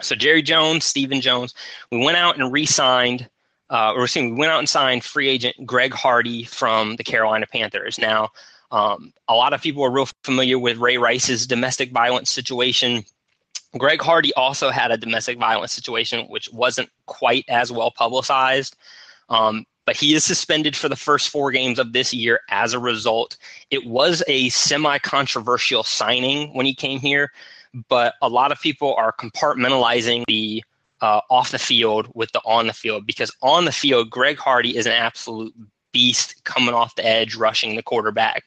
So 0.00 0.14
Jerry 0.14 0.42
Jones, 0.42 0.84
Stephen 0.84 1.20
Jones, 1.20 1.54
we 1.90 1.98
went 1.98 2.16
out 2.16 2.36
and 2.36 2.50
re-signed 2.50 3.28
uh, 3.70 3.92
or 3.94 4.06
we 4.14 4.32
went 4.32 4.52
out 4.52 4.58
and 4.58 4.68
signed 4.68 5.04
free 5.04 5.28
agent 5.28 5.54
Greg 5.66 5.92
Hardy 5.92 6.44
from 6.44 6.96
the 6.96 7.04
Carolina 7.04 7.46
Panthers. 7.46 7.98
Now, 7.98 8.30
um, 8.70 9.12
a 9.28 9.34
lot 9.34 9.52
of 9.52 9.62
people 9.62 9.82
are 9.82 9.90
real 9.90 10.08
familiar 10.22 10.58
with 10.58 10.78
Ray 10.78 10.98
Rice's 10.98 11.46
domestic 11.46 11.92
violence 11.92 12.30
situation. 12.30 13.04
Greg 13.78 14.00
Hardy 14.00 14.32
also 14.34 14.70
had 14.70 14.90
a 14.90 14.96
domestic 14.96 15.38
violence 15.38 15.72
situation, 15.72 16.26
which 16.28 16.48
wasn't 16.52 16.90
quite 17.06 17.44
as 17.48 17.72
well 17.72 17.90
publicized. 17.90 18.76
Um, 19.28 19.64
but 19.86 19.96
he 19.96 20.14
is 20.14 20.24
suspended 20.24 20.74
for 20.74 20.88
the 20.88 20.96
first 20.96 21.28
four 21.28 21.50
games 21.50 21.78
of 21.78 21.92
this 21.92 22.14
year 22.14 22.40
as 22.50 22.72
a 22.72 22.78
result. 22.78 23.36
It 23.70 23.84
was 23.86 24.22
a 24.28 24.48
semi 24.48 24.98
controversial 24.98 25.82
signing 25.82 26.54
when 26.54 26.66
he 26.66 26.74
came 26.74 27.00
here 27.00 27.30
but 27.88 28.14
a 28.22 28.28
lot 28.28 28.52
of 28.52 28.60
people 28.60 28.94
are 28.94 29.12
compartmentalizing 29.12 30.24
the 30.26 30.62
uh, 31.04 31.20
off 31.28 31.50
the 31.50 31.58
field 31.58 32.08
with 32.14 32.32
the 32.32 32.40
on 32.46 32.66
the 32.66 32.72
field 32.72 33.06
because 33.06 33.30
on 33.42 33.66
the 33.66 33.72
field, 33.72 34.08
Greg 34.08 34.38
Hardy 34.38 34.74
is 34.74 34.86
an 34.86 34.92
absolute 34.92 35.52
beast 35.92 36.42
coming 36.44 36.74
off 36.74 36.94
the 36.94 37.06
edge, 37.06 37.34
rushing 37.34 37.76
the 37.76 37.82
quarterback. 37.82 38.44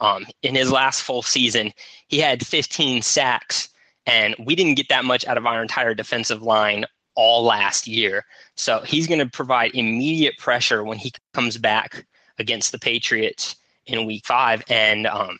Um, 0.00 0.26
in 0.42 0.56
his 0.56 0.72
last 0.72 1.02
full 1.02 1.22
season, 1.22 1.72
he 2.08 2.18
had 2.18 2.44
15 2.44 3.02
sacks, 3.02 3.68
and 4.06 4.34
we 4.44 4.56
didn't 4.56 4.74
get 4.74 4.88
that 4.88 5.04
much 5.04 5.24
out 5.28 5.38
of 5.38 5.46
our 5.46 5.62
entire 5.62 5.94
defensive 5.94 6.42
line 6.42 6.84
all 7.14 7.44
last 7.44 7.86
year. 7.86 8.24
So 8.56 8.80
he's 8.80 9.06
going 9.06 9.20
to 9.20 9.30
provide 9.30 9.76
immediate 9.76 10.36
pressure 10.36 10.82
when 10.82 10.98
he 10.98 11.12
comes 11.32 11.58
back 11.58 12.06
against 12.40 12.72
the 12.72 12.78
Patriots 12.80 13.54
in 13.86 14.04
Week 14.04 14.26
Five, 14.26 14.64
and 14.68 15.06
um, 15.06 15.38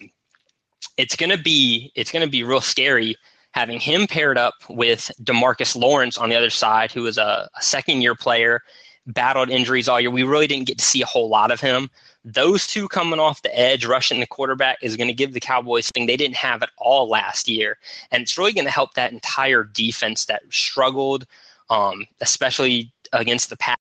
it's 0.96 1.16
going 1.16 1.30
to 1.30 1.42
be 1.42 1.90
it's 1.96 2.12
going 2.12 2.24
to 2.24 2.30
be 2.30 2.44
real 2.44 2.60
scary 2.60 3.16
having 3.52 3.80
him 3.80 4.06
paired 4.06 4.38
up 4.38 4.54
with 4.68 5.10
Demarcus 5.22 5.76
Lawrence 5.76 6.18
on 6.18 6.28
the 6.30 6.36
other 6.36 6.50
side, 6.50 6.92
who 6.92 7.06
is 7.06 7.18
a, 7.18 7.48
a 7.56 7.62
second 7.62 8.00
year 8.02 8.14
player, 8.14 8.62
battled 9.06 9.50
injuries 9.50 9.88
all 9.88 10.00
year. 10.00 10.10
We 10.10 10.22
really 10.22 10.46
didn't 10.46 10.66
get 10.66 10.78
to 10.78 10.84
see 10.84 11.02
a 11.02 11.06
whole 11.06 11.28
lot 11.28 11.50
of 11.50 11.60
him. 11.60 11.90
Those 12.24 12.66
two 12.66 12.86
coming 12.86 13.18
off 13.18 13.42
the 13.42 13.58
edge, 13.58 13.86
rushing 13.86 14.20
the 14.20 14.26
quarterback, 14.26 14.78
is 14.82 14.96
going 14.96 15.08
to 15.08 15.14
give 15.14 15.32
the 15.32 15.40
Cowboys 15.40 15.88
thing 15.90 16.06
they 16.06 16.16
didn't 16.16 16.36
have 16.36 16.62
at 16.62 16.70
all 16.76 17.08
last 17.08 17.48
year. 17.48 17.78
And 18.10 18.22
it's 18.22 18.36
really 18.36 18.52
going 18.52 18.66
to 18.66 18.70
help 18.70 18.94
that 18.94 19.12
entire 19.12 19.64
defense 19.64 20.26
that 20.26 20.42
struggled, 20.50 21.26
um, 21.70 22.06
especially 22.20 22.92
against 23.12 23.50
the 23.50 23.56
pass. 23.56 23.78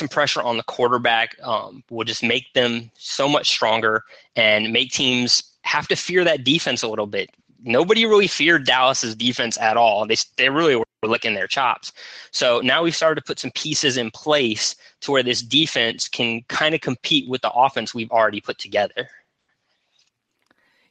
Some 0.00 0.08
pressure 0.08 0.42
on 0.42 0.56
the 0.56 0.62
quarterback 0.62 1.36
um, 1.42 1.82
will 1.90 2.04
just 2.04 2.22
make 2.22 2.52
them 2.54 2.90
so 2.96 3.28
much 3.28 3.48
stronger 3.48 4.04
and 4.36 4.72
make 4.72 4.92
teams 4.92 5.42
have 5.62 5.88
to 5.88 5.96
fear 5.96 6.22
that 6.24 6.44
defense 6.44 6.82
a 6.82 6.88
little 6.88 7.06
bit 7.06 7.30
nobody 7.62 8.06
really 8.06 8.26
feared 8.26 8.66
Dallas's 8.66 9.14
defense 9.14 9.58
at 9.58 9.76
all. 9.76 10.06
They 10.06 10.16
they 10.36 10.48
really 10.48 10.76
were 10.76 10.84
licking 11.02 11.34
their 11.34 11.46
chops. 11.46 11.92
So 12.30 12.60
now 12.60 12.82
we've 12.82 12.96
started 12.96 13.20
to 13.20 13.26
put 13.26 13.38
some 13.38 13.50
pieces 13.52 13.96
in 13.96 14.10
place 14.10 14.76
to 15.00 15.12
where 15.12 15.22
this 15.22 15.42
defense 15.42 16.08
can 16.08 16.42
kind 16.48 16.74
of 16.74 16.80
compete 16.80 17.28
with 17.28 17.42
the 17.42 17.50
offense 17.50 17.94
we've 17.94 18.10
already 18.10 18.40
put 18.40 18.58
together. 18.58 19.08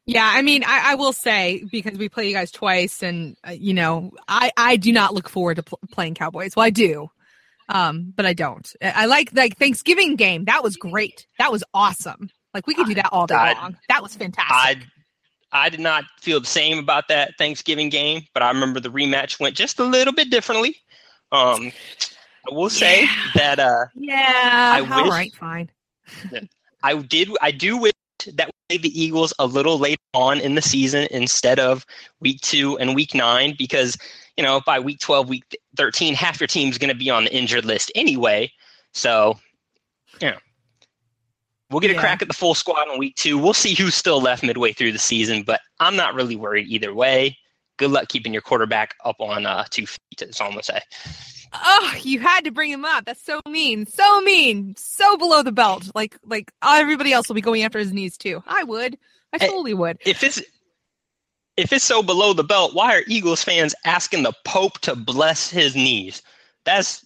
Yeah, 0.05 0.29
I 0.33 0.41
mean, 0.41 0.63
I, 0.65 0.93
I 0.93 0.95
will 0.95 1.11
say 1.11 1.65
because 1.69 1.97
we 1.97 2.07
play 2.07 2.29
you 2.29 2.33
guys 2.33 2.49
twice, 2.49 3.03
and 3.03 3.35
uh, 3.45 3.51
you 3.51 3.73
know, 3.73 4.11
I 4.27 4.51
I 4.55 4.77
do 4.77 4.93
not 4.93 5.13
look 5.13 5.27
forward 5.27 5.55
to 5.55 5.63
pl- 5.63 5.79
playing 5.91 6.15
Cowboys. 6.15 6.55
Well, 6.55 6.65
I 6.65 6.69
do, 6.69 7.11
um, 7.67 8.13
but 8.15 8.25
I 8.25 8.33
don't. 8.33 8.71
I 8.81 9.05
like 9.07 9.33
like 9.33 9.57
Thanksgiving 9.57 10.15
game. 10.15 10.45
That 10.45 10.63
was 10.63 10.77
great. 10.77 11.27
That 11.39 11.51
was 11.51 11.63
awesome. 11.73 12.29
Like 12.53 12.67
we 12.67 12.73
could 12.73 12.87
do 12.87 12.95
that 12.95 13.09
all 13.11 13.27
day 13.27 13.35
I, 13.35 13.53
long. 13.53 13.77
That 13.89 14.01
was 14.01 14.15
fantastic. 14.15 14.87
I 15.51 15.69
did 15.69 15.79
not 15.79 16.03
feel 16.19 16.39
the 16.39 16.45
same 16.45 16.77
about 16.77 17.07
that 17.07 17.37
Thanksgiving 17.37 17.89
game, 17.89 18.23
but 18.33 18.43
I 18.43 18.49
remember 18.49 18.79
the 18.79 18.89
rematch 18.89 19.39
went 19.39 19.55
just 19.55 19.79
a 19.79 19.83
little 19.83 20.13
bit 20.13 20.29
differently. 20.29 20.75
Um, 21.31 21.71
I 22.49 22.53
will 22.53 22.69
say 22.69 23.03
yeah. 23.03 23.25
that. 23.35 23.59
Uh, 23.59 23.85
yeah. 23.95 24.73
I 24.75 24.79
all 24.81 25.03
wish, 25.03 25.11
right, 25.11 25.35
fine. 25.35 25.69
I 26.83 26.95
did. 26.95 27.29
I 27.41 27.51
do 27.51 27.77
wish 27.77 27.93
that 28.33 28.49
we 28.69 28.77
the 28.77 29.01
Eagles 29.01 29.33
a 29.39 29.45
little 29.45 29.79
later 29.79 30.01
on 30.13 30.39
in 30.39 30.55
the 30.55 30.61
season 30.61 31.07
instead 31.11 31.59
of 31.59 31.85
week 32.19 32.41
two 32.41 32.77
and 32.79 32.95
week 32.95 33.13
nine, 33.13 33.55
because 33.57 33.97
you 34.35 34.43
know 34.43 34.61
by 34.65 34.79
week 34.79 34.99
twelve, 34.99 35.29
week 35.29 35.57
thirteen, 35.75 36.13
half 36.13 36.39
your 36.39 36.47
team's 36.47 36.77
going 36.77 36.89
to 36.89 36.95
be 36.95 37.09
on 37.09 37.25
the 37.25 37.33
injured 37.33 37.65
list 37.65 37.91
anyway. 37.95 38.51
So, 38.93 39.39
you 40.21 40.31
know, 40.31 40.37
We'll 41.69 41.81
get 41.81 41.91
yeah. 41.91 41.97
a 41.97 41.99
crack 41.99 42.21
at 42.21 42.27
the 42.27 42.33
full 42.33 42.55
squad 42.55 42.89
in 42.91 42.97
week 42.97 43.15
two. 43.15 43.37
We'll 43.37 43.53
see 43.53 43.73
who's 43.73 43.95
still 43.95 44.21
left 44.21 44.43
midway 44.43 44.73
through 44.73 44.93
the 44.93 44.99
season, 44.99 45.43
but 45.43 45.59
I'm 45.79 45.95
not 45.95 46.13
really 46.13 46.35
worried 46.35 46.67
either 46.67 46.93
way. 46.93 47.37
Good 47.77 47.91
luck 47.91 48.07
keeping 48.07 48.33
your 48.33 48.41
quarterback 48.41 48.95
up 49.03 49.17
on 49.19 49.45
uh, 49.45 49.65
two 49.69 49.85
feet. 49.85 49.99
That's 50.17 50.39
all 50.39 50.47
I'm 50.47 50.53
gonna 50.53 50.63
say. 50.63 50.81
Oh, 51.53 51.93
you 52.01 52.19
had 52.19 52.45
to 52.45 52.51
bring 52.51 52.71
him 52.71 52.85
up. 52.85 53.05
That's 53.05 53.23
so 53.23 53.41
mean, 53.47 53.85
so 53.85 54.21
mean, 54.21 54.75
so 54.77 55.17
below 55.17 55.43
the 55.43 55.51
belt. 55.51 55.89
Like, 55.93 56.17
like 56.25 56.51
everybody 56.63 57.13
else 57.13 57.27
will 57.27 57.35
be 57.35 57.41
going 57.41 57.63
after 57.63 57.79
his 57.79 57.93
knees 57.93 58.17
too. 58.17 58.43
I 58.47 58.63
would. 58.63 58.97
I 59.33 59.37
totally 59.37 59.73
would. 59.73 59.97
If 60.05 60.23
it's 60.23 60.41
if 61.57 61.73
it's 61.73 61.83
so 61.83 62.01
below 62.01 62.33
the 62.33 62.43
belt, 62.43 62.73
why 62.73 62.95
are 62.95 63.03
Eagles 63.07 63.43
fans 63.43 63.75
asking 63.83 64.23
the 64.23 64.33
Pope 64.45 64.79
to 64.79 64.95
bless 64.95 65.49
his 65.49 65.75
knees? 65.75 66.21
That's 66.65 67.05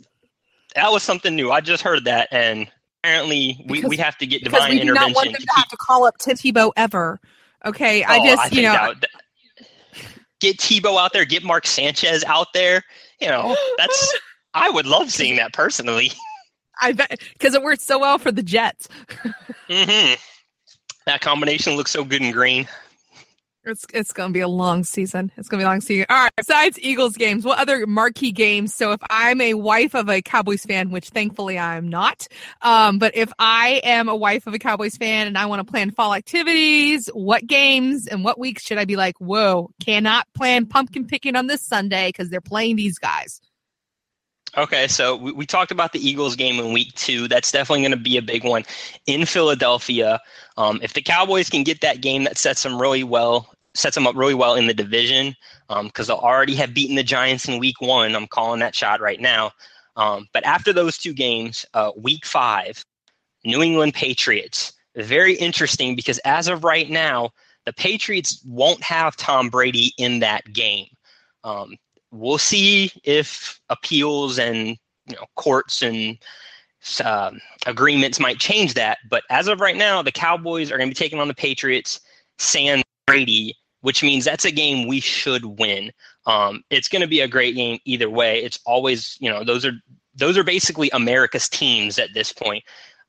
that 0.76 0.92
was 0.92 1.04
something 1.04 1.36
new. 1.36 1.52
I 1.52 1.62
just 1.62 1.84
heard 1.84 2.06
that, 2.06 2.28
and 2.32 2.70
apparently 3.04 3.64
we, 3.68 3.82
we 3.84 3.98
have 3.98 4.18
to 4.20 4.28
get 4.28 4.44
divine 4.44 4.70
we 4.70 4.76
do 4.78 4.82
intervention. 4.84 5.14
Not 5.14 5.16
want 5.16 5.32
them 5.34 5.42
to, 5.42 5.54
have 5.56 5.68
to 5.70 5.78
call 5.78 6.06
up 6.06 6.18
Tim 6.18 6.38
Tebow 6.38 6.72
ever. 6.78 7.20
Okay, 7.66 8.04
I 8.04 8.20
oh, 8.20 8.26
just 8.26 8.54
I 8.54 8.56
you 8.56 8.62
know 8.64 8.94
that, 9.00 9.10
get 10.40 10.58
Tebow 10.58 11.00
out 11.00 11.14
there, 11.14 11.26
get 11.26 11.44
Mark 11.44 11.68
Sanchez 11.68 12.24
out 12.26 12.48
there. 12.54 12.84
You 13.20 13.28
know 13.28 13.56
that's 13.78 14.18
I 14.54 14.70
would 14.70 14.86
love 14.86 15.12
seeing 15.12 15.36
that 15.38 15.54
personally. 15.54 16.12
I 16.82 16.94
bet 16.94 17.22
because 17.34 17.54
it 17.54 17.62
worked 17.62 17.82
so 17.82 18.00
well 18.00 18.18
for 18.18 18.32
the 18.32 18.44
Jets. 18.44 18.88
mm-hmm. 19.70 20.14
That 21.06 21.22
combination 21.22 21.76
looks 21.76 21.92
so 21.92 22.04
good 22.04 22.22
in 22.22 22.32
green. 22.32 22.68
It's 23.64 23.86
it's 23.94 24.12
gonna 24.12 24.34
be 24.34 24.40
a 24.40 24.48
long 24.48 24.84
season. 24.84 25.32
It's 25.38 25.48
gonna 25.48 25.62
be 25.62 25.66
a 25.66 25.68
long 25.68 25.82
season. 25.82 26.08
All 26.10 26.18
right. 26.18 26.32
Besides 26.36 26.80
Eagles 26.80 27.16
games, 27.16 27.46
what 27.46 27.60
other 27.60 27.86
marquee 27.86 28.32
games? 28.32 28.74
So 28.74 28.92
if 28.92 29.00
I'm 29.08 29.40
a 29.40 29.54
wife 29.54 29.94
of 29.94 30.10
a 30.10 30.22
Cowboys 30.22 30.64
fan, 30.64 30.90
which 30.90 31.10
thankfully 31.10 31.60
I'm 31.60 31.88
not, 31.88 32.28
um, 32.64 32.98
but 32.98 33.16
if 33.16 33.32
I 33.38 33.82
am 33.84 34.10
a 34.10 34.16
wife 34.16 34.48
of 34.48 34.56
a 34.56 34.60
Cowboys 34.60 34.98
fan 34.98 35.28
and 35.28 35.38
I 35.38 35.46
want 35.46 35.66
to 35.66 35.72
plan 35.72 35.92
fall 35.92 36.16
activities, 36.16 37.08
what 37.14 37.46
games 37.46 38.08
and 38.08 38.24
what 38.24 38.40
weeks 38.40 38.64
should 38.64 38.80
I 38.80 38.86
be 38.86 38.96
like? 38.96 39.16
Whoa, 39.20 39.70
cannot 39.80 40.26
plan 40.34 40.66
pumpkin 40.66 41.06
picking 41.06 41.36
on 41.36 41.46
this 41.46 41.62
Sunday 41.62 42.10
because 42.10 42.30
they're 42.30 42.42
playing 42.42 42.78
these 42.78 42.98
guys. 42.98 43.42
Okay, 44.58 44.88
so 44.90 45.16
we, 45.16 45.32
we, 45.32 45.46
talked 45.46 45.72
about 45.72 45.94
the 45.94 46.06
Eagles 46.06 46.36
game 46.36 46.60
in 46.60 46.74
week 46.74 46.94
two. 46.96 47.30
That's 47.30 47.54
definitely 47.54 47.84
going 47.84 47.92
to 47.92 47.98
be 47.98 48.18
a 48.18 48.22
big 48.22 48.44
one 48.44 48.64
in 49.06 49.26
Philadelphia. 49.26 50.20
Um, 50.58 50.80
if 50.84 50.94
the 50.94 51.02
Cowboys 51.02 51.50
can 51.50 51.64
get 51.64 51.80
that 51.80 52.02
game, 52.02 52.26
that 52.26 52.38
sets 52.38 52.64
them 52.64 52.82
really 52.82 53.06
well, 53.06 53.54
sets 53.76 53.96
them 53.96 54.08
up 54.08 54.16
really 54.16 54.34
well 54.34 54.56
in 54.56 54.68
the 54.68 54.74
division 54.74 55.36
because 55.70 56.10
um, 56.10 56.16
they'll 56.16 56.26
already 56.26 56.56
have 56.56 56.74
beaten 56.74 56.98
the 56.98 57.04
Giants 57.04 57.48
in 57.48 57.60
week 57.60 57.80
one. 57.80 58.14
I'm 58.14 58.28
calling 58.28 58.60
that 58.60 58.76
shot 58.76 59.00
right 59.00 59.22
now. 59.22 59.52
Um, 59.96 60.28
but 60.34 60.46
after 60.46 60.74
those 60.74 60.98
two 60.98 61.14
games, 61.14 61.66
uh, 61.74 61.92
week 61.96 62.26
five, 62.26 62.84
New 63.46 63.62
England 63.62 63.94
Patriots. 63.94 64.74
Very 64.98 65.36
interesting 65.36 65.96
because 65.96 66.18
as 66.20 66.50
of 66.50 66.66
right 66.66 66.90
now, 66.90 67.30
the 67.66 67.72
Patriots 67.72 68.44
won't 68.46 68.84
have 68.84 69.16
Tom 69.16 69.50
Brady 69.50 69.94
in 69.98 70.20
that 70.20 70.52
game. 70.52 70.88
Um, 71.46 71.78
we'll 72.12 72.38
see 72.38 72.92
if 73.04 73.60
appeals 73.70 74.38
and 74.38 74.78
you 75.08 75.16
know 75.16 75.26
courts 75.36 75.82
and 75.82 76.18
uh, 77.04 77.32
agreements 77.66 78.20
might 78.20 78.40
change 78.40 78.74
that. 78.74 79.00
But 79.10 79.24
as 79.30 79.48
of 79.48 79.60
right 79.60 79.76
now, 79.76 80.02
the 80.02 80.12
Cowboys 80.12 80.72
are 80.72 80.78
going 80.78 80.90
to 80.90 80.96
be 80.96 81.04
taking 81.04 81.20
on 81.20 81.28
the 81.28 81.34
Patriots, 81.34 82.00
San 82.38 82.82
Brady, 83.08 83.56
which 83.82 84.04
means 84.04 84.26
that's 84.26 84.46
a 84.46 84.52
game 84.52 84.88
we 84.88 85.00
should 85.00 85.46
win. 85.46 85.92
Um, 86.26 86.64
it's 86.70 86.88
going 86.88 87.02
to 87.02 87.08
be 87.08 87.22
a 87.22 87.28
great 87.28 87.56
game 87.56 87.80
either 87.86 88.10
way. 88.10 88.44
It's 88.44 88.60
always 88.66 89.18
you 89.20 89.30
know 89.30 89.44
those 89.44 89.66
are 89.66 89.74
those 90.16 90.38
are 90.38 90.44
basically 90.44 90.90
America's 90.92 91.50
teams 91.50 91.98
at 91.98 92.14
this 92.14 92.34
point. 92.34 92.64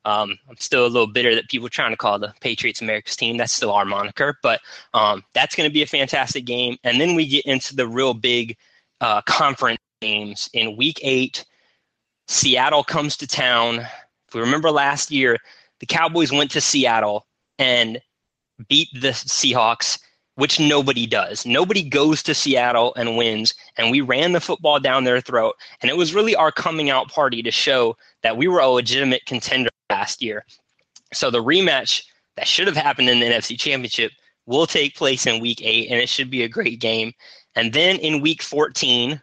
Um, 0.05 0.37
I'm 0.49 0.57
still 0.57 0.85
a 0.85 0.87
little 0.87 1.07
bitter 1.07 1.33
that 1.33 1.47
people 1.47 1.67
are 1.67 1.69
trying 1.69 1.91
to 1.91 1.97
call 1.97 2.19
the 2.19 2.33
Patriots 2.41 2.81
America's 2.81 3.15
team. 3.15 3.37
That's 3.37 3.53
still 3.53 3.71
our 3.71 3.85
moniker, 3.85 4.37
but 4.43 4.59
um, 4.93 5.23
that's 5.33 5.55
going 5.55 5.69
to 5.69 5.73
be 5.73 5.81
a 5.81 5.87
fantastic 5.87 6.43
game. 6.43 6.77
And 6.83 6.99
then 6.99 7.15
we 7.15 7.25
get 7.25 7.45
into 7.45 7.73
the 7.73 7.87
real 7.87 8.13
big 8.13 8.57
uh, 9.03 9.21
conference 9.23 9.79
games 10.01 10.49
in 10.53 10.77
week 10.77 10.99
eight. 11.03 11.45
Seattle 12.27 12.83
comes 12.83 13.17
to 13.17 13.27
town. 13.27 13.79
If 13.79 14.33
we 14.33 14.39
remember 14.39 14.71
last 14.71 15.11
year, 15.11 15.37
the 15.79 15.85
Cowboys 15.85 16.31
went 16.31 16.49
to 16.51 16.61
Seattle 16.61 17.27
and 17.59 18.01
beat 18.69 18.87
the 18.93 19.09
Seahawks, 19.09 19.99
which 20.35 20.57
nobody 20.57 21.05
does. 21.05 21.45
Nobody 21.45 21.83
goes 21.83 22.23
to 22.23 22.33
Seattle 22.33 22.93
and 22.95 23.17
wins. 23.17 23.53
And 23.77 23.91
we 23.91 23.99
ran 23.99 24.31
the 24.31 24.39
football 24.39 24.79
down 24.79 25.03
their 25.03 25.19
throat. 25.19 25.55
And 25.81 25.91
it 25.91 25.97
was 25.97 26.13
really 26.13 26.35
our 26.35 26.51
coming 26.51 26.89
out 26.89 27.09
party 27.09 27.43
to 27.43 27.51
show 27.51 27.97
that 28.21 28.37
we 28.37 28.47
were 28.47 28.61
a 28.61 28.69
legitimate 28.69 29.25
contender 29.25 29.69
last 29.89 30.21
year. 30.21 30.45
So 31.11 31.29
the 31.29 31.43
rematch 31.43 32.03
that 32.37 32.47
should 32.47 32.67
have 32.67 32.77
happened 32.77 33.09
in 33.09 33.19
the 33.19 33.25
NFC 33.25 33.59
Championship 33.59 34.13
will 34.45 34.65
take 34.65 34.95
place 34.95 35.25
in 35.25 35.41
week 35.41 35.61
eight, 35.61 35.89
and 35.89 35.99
it 35.99 36.09
should 36.09 36.29
be 36.29 36.43
a 36.43 36.49
great 36.49 36.79
game. 36.79 37.13
And 37.55 37.73
then 37.73 37.97
in 37.97 38.21
week 38.21 38.41
14, 38.41 39.21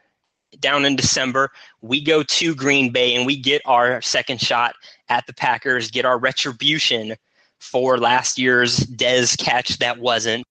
down 0.58 0.84
in 0.84 0.96
December, 0.96 1.50
we 1.80 2.02
go 2.02 2.22
to 2.22 2.54
Green 2.54 2.90
Bay 2.90 3.14
and 3.14 3.24
we 3.26 3.36
get 3.36 3.62
our 3.64 4.02
second 4.02 4.40
shot 4.40 4.74
at 5.08 5.26
the 5.26 5.32
Packers, 5.32 5.90
get 5.90 6.04
our 6.04 6.18
retribution 6.18 7.14
for 7.58 7.98
last 7.98 8.38
year's 8.38 8.78
Dez 8.78 9.38
catch 9.38 9.78
that 9.78 9.98
wasn't. 9.98 10.44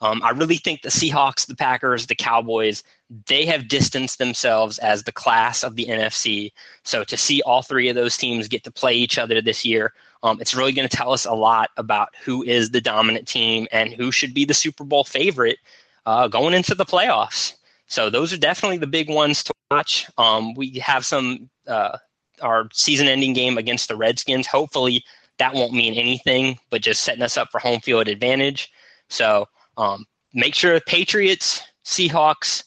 Um, 0.00 0.22
I 0.22 0.30
really 0.30 0.56
think 0.56 0.82
the 0.82 0.88
Seahawks, 0.88 1.46
the 1.46 1.54
Packers, 1.54 2.06
the 2.06 2.14
Cowboys, 2.14 2.82
they 3.26 3.46
have 3.46 3.68
distanced 3.68 4.18
themselves 4.18 4.78
as 4.78 5.02
the 5.02 5.12
class 5.12 5.62
of 5.62 5.76
the 5.76 5.86
NFC. 5.86 6.52
So 6.82 7.04
to 7.04 7.16
see 7.16 7.40
all 7.42 7.62
three 7.62 7.88
of 7.88 7.94
those 7.94 8.16
teams 8.16 8.48
get 8.48 8.64
to 8.64 8.70
play 8.70 8.94
each 8.94 9.18
other 9.18 9.40
this 9.40 9.64
year, 9.64 9.94
um, 10.22 10.40
it's 10.40 10.54
really 10.54 10.72
going 10.72 10.88
to 10.88 10.96
tell 10.96 11.12
us 11.12 11.26
a 11.26 11.32
lot 11.32 11.70
about 11.76 12.08
who 12.22 12.42
is 12.42 12.70
the 12.70 12.80
dominant 12.80 13.28
team 13.28 13.66
and 13.72 13.92
who 13.92 14.10
should 14.10 14.34
be 14.34 14.44
the 14.44 14.54
Super 14.54 14.84
Bowl 14.84 15.04
favorite 15.04 15.58
uh, 16.06 16.28
going 16.28 16.54
into 16.54 16.74
the 16.74 16.84
playoffs. 16.84 17.54
So 17.86 18.10
those 18.10 18.32
are 18.32 18.38
definitely 18.38 18.78
the 18.78 18.86
big 18.86 19.08
ones 19.08 19.42
to 19.44 19.54
watch. 19.70 20.06
Um, 20.18 20.54
we 20.54 20.78
have 20.78 21.04
some 21.04 21.50
uh, 21.66 21.98
our 22.40 22.68
season-ending 22.72 23.34
game 23.34 23.58
against 23.58 23.88
the 23.88 23.96
Redskins. 23.96 24.46
Hopefully, 24.46 25.04
that 25.38 25.54
won't 25.54 25.72
mean 25.72 25.94
anything, 25.94 26.58
but 26.70 26.82
just 26.82 27.02
setting 27.02 27.22
us 27.22 27.36
up 27.36 27.50
for 27.50 27.58
home 27.58 27.80
field 27.80 28.08
advantage. 28.08 28.70
So 29.08 29.46
um, 29.76 30.06
make 30.32 30.54
sure 30.54 30.80
Patriots, 30.80 31.62
Seahawks, 31.84 32.64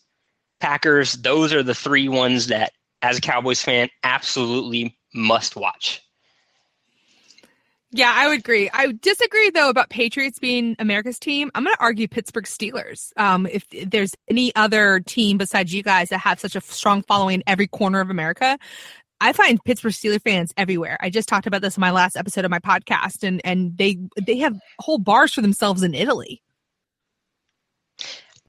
Packers. 0.59 1.13
Those 1.13 1.53
are 1.53 1.63
the 1.63 1.75
three 1.75 2.09
ones 2.09 2.47
that, 2.47 2.73
as 3.01 3.17
a 3.17 3.21
Cowboys 3.21 3.61
fan, 3.61 3.89
absolutely 4.03 4.97
must 5.13 5.55
watch. 5.55 6.01
Yeah, 7.91 8.11
I 8.13 8.27
would 8.27 8.39
agree. 8.39 8.69
I 8.73 8.91
disagree 9.01 9.49
though 9.49 9.69
about 9.69 9.89
Patriots 9.89 10.39
being 10.39 10.75
America's 10.77 11.19
team. 11.19 11.49
I'm 11.55 11.63
going 11.63 11.73
to 11.75 11.81
argue 11.81 12.07
Pittsburgh 12.07 12.45
Steelers. 12.45 13.11
Um, 13.15 13.47
if 13.47 13.65
there's 13.69 14.13
any 14.29 14.53
other 14.55 14.99
team 14.99 15.37
besides 15.37 15.73
you 15.73 15.83
guys 15.83 16.09
that 16.09 16.17
have 16.19 16.39
such 16.39 16.55
a 16.55 16.61
strong 16.61 17.01
following 17.03 17.35
in 17.35 17.43
every 17.47 17.67
corner 17.67 18.01
of 18.01 18.09
America, 18.09 18.57
I 19.21 19.33
find 19.33 19.63
Pittsburgh 19.63 19.93
Steelers 19.93 20.21
fans 20.21 20.53
everywhere. 20.57 20.97
I 21.01 21.09
just 21.09 21.29
talked 21.29 21.47
about 21.47 21.61
this 21.61 21.77
in 21.77 21.81
my 21.81 21.91
last 21.91 22.17
episode 22.17 22.45
of 22.45 22.51
my 22.51 22.59
podcast, 22.59 23.23
and 23.23 23.41
and 23.43 23.77
they 23.77 23.97
they 24.21 24.37
have 24.37 24.55
whole 24.79 24.99
bars 24.99 25.33
for 25.33 25.41
themselves 25.41 25.81
in 25.81 25.93
Italy. 25.93 26.41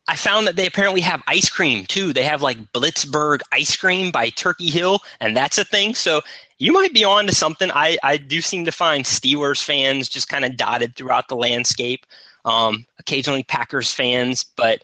I 0.08 0.16
found 0.16 0.46
that 0.46 0.56
they 0.56 0.66
apparently 0.66 1.02
have 1.02 1.22
ice 1.26 1.50
cream 1.50 1.84
too. 1.84 2.14
They 2.14 2.24
have 2.24 2.40
like 2.40 2.72
Blitzburg 2.72 3.42
ice 3.52 3.76
cream 3.76 4.10
by 4.10 4.30
Turkey 4.30 4.70
Hill, 4.70 5.00
and 5.20 5.36
that's 5.36 5.58
a 5.58 5.64
thing. 5.64 5.94
So 5.94 6.22
you 6.58 6.72
might 6.72 6.94
be 6.94 7.04
on 7.04 7.26
to 7.26 7.34
something. 7.34 7.70
I, 7.72 7.98
I 8.02 8.16
do 8.16 8.40
seem 8.40 8.64
to 8.64 8.72
find 8.72 9.04
Steelers 9.04 9.62
fans 9.62 10.08
just 10.08 10.30
kind 10.30 10.46
of 10.46 10.56
dotted 10.56 10.96
throughout 10.96 11.28
the 11.28 11.36
landscape. 11.36 12.06
Um, 12.46 12.86
occasionally 12.98 13.42
Packers 13.42 13.92
fans, 13.92 14.46
but 14.56 14.82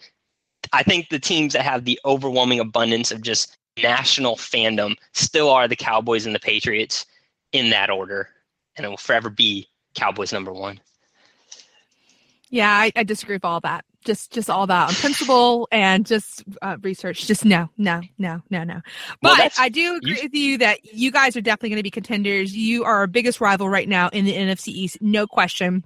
I 0.74 0.82
think 0.82 1.08
the 1.08 1.18
teams 1.18 1.54
that 1.54 1.62
have 1.62 1.86
the 1.86 1.98
overwhelming 2.04 2.60
abundance 2.60 3.10
of 3.10 3.22
just 3.22 3.56
national 3.82 4.36
fandom 4.36 4.96
still 5.12 5.48
are 5.48 5.66
the 5.66 5.76
Cowboys 5.76 6.26
and 6.26 6.34
the 6.34 6.40
Patriots 6.40 7.06
in 7.52 7.70
that 7.70 7.88
order, 7.88 8.28
and 8.76 8.84
it 8.84 8.90
will 8.90 8.98
forever 8.98 9.30
be 9.30 9.68
Cowboys 9.94 10.32
number 10.32 10.52
one. 10.52 10.78
Yeah, 12.50 12.70
I, 12.70 12.92
I 12.94 13.04
disagree 13.04 13.36
with 13.36 13.44
all 13.46 13.60
that 13.60 13.84
just 14.04 14.32
just 14.32 14.50
all 14.50 14.66
that 14.66 14.88
on 14.88 14.94
principle 14.94 15.68
and 15.72 16.06
just 16.06 16.44
uh, 16.62 16.76
research. 16.82 17.26
Just 17.26 17.44
no, 17.44 17.68
no, 17.76 18.00
no, 18.18 18.42
no, 18.50 18.64
no. 18.64 18.80
But 19.20 19.38
well, 19.38 19.50
I 19.58 19.68
do 19.68 19.96
agree 19.96 20.16
you, 20.16 20.22
with 20.22 20.34
you 20.34 20.58
that 20.58 20.84
you 20.84 21.10
guys 21.10 21.36
are 21.36 21.40
definitely 21.40 21.70
going 21.70 21.78
to 21.78 21.82
be 21.82 21.90
contenders. 21.90 22.54
You 22.54 22.84
are 22.84 22.96
our 22.96 23.06
biggest 23.06 23.40
rival 23.40 23.68
right 23.68 23.88
now 23.88 24.08
in 24.10 24.24
the 24.24 24.34
NFC 24.34 24.68
East, 24.68 24.98
no 25.00 25.26
question. 25.26 25.84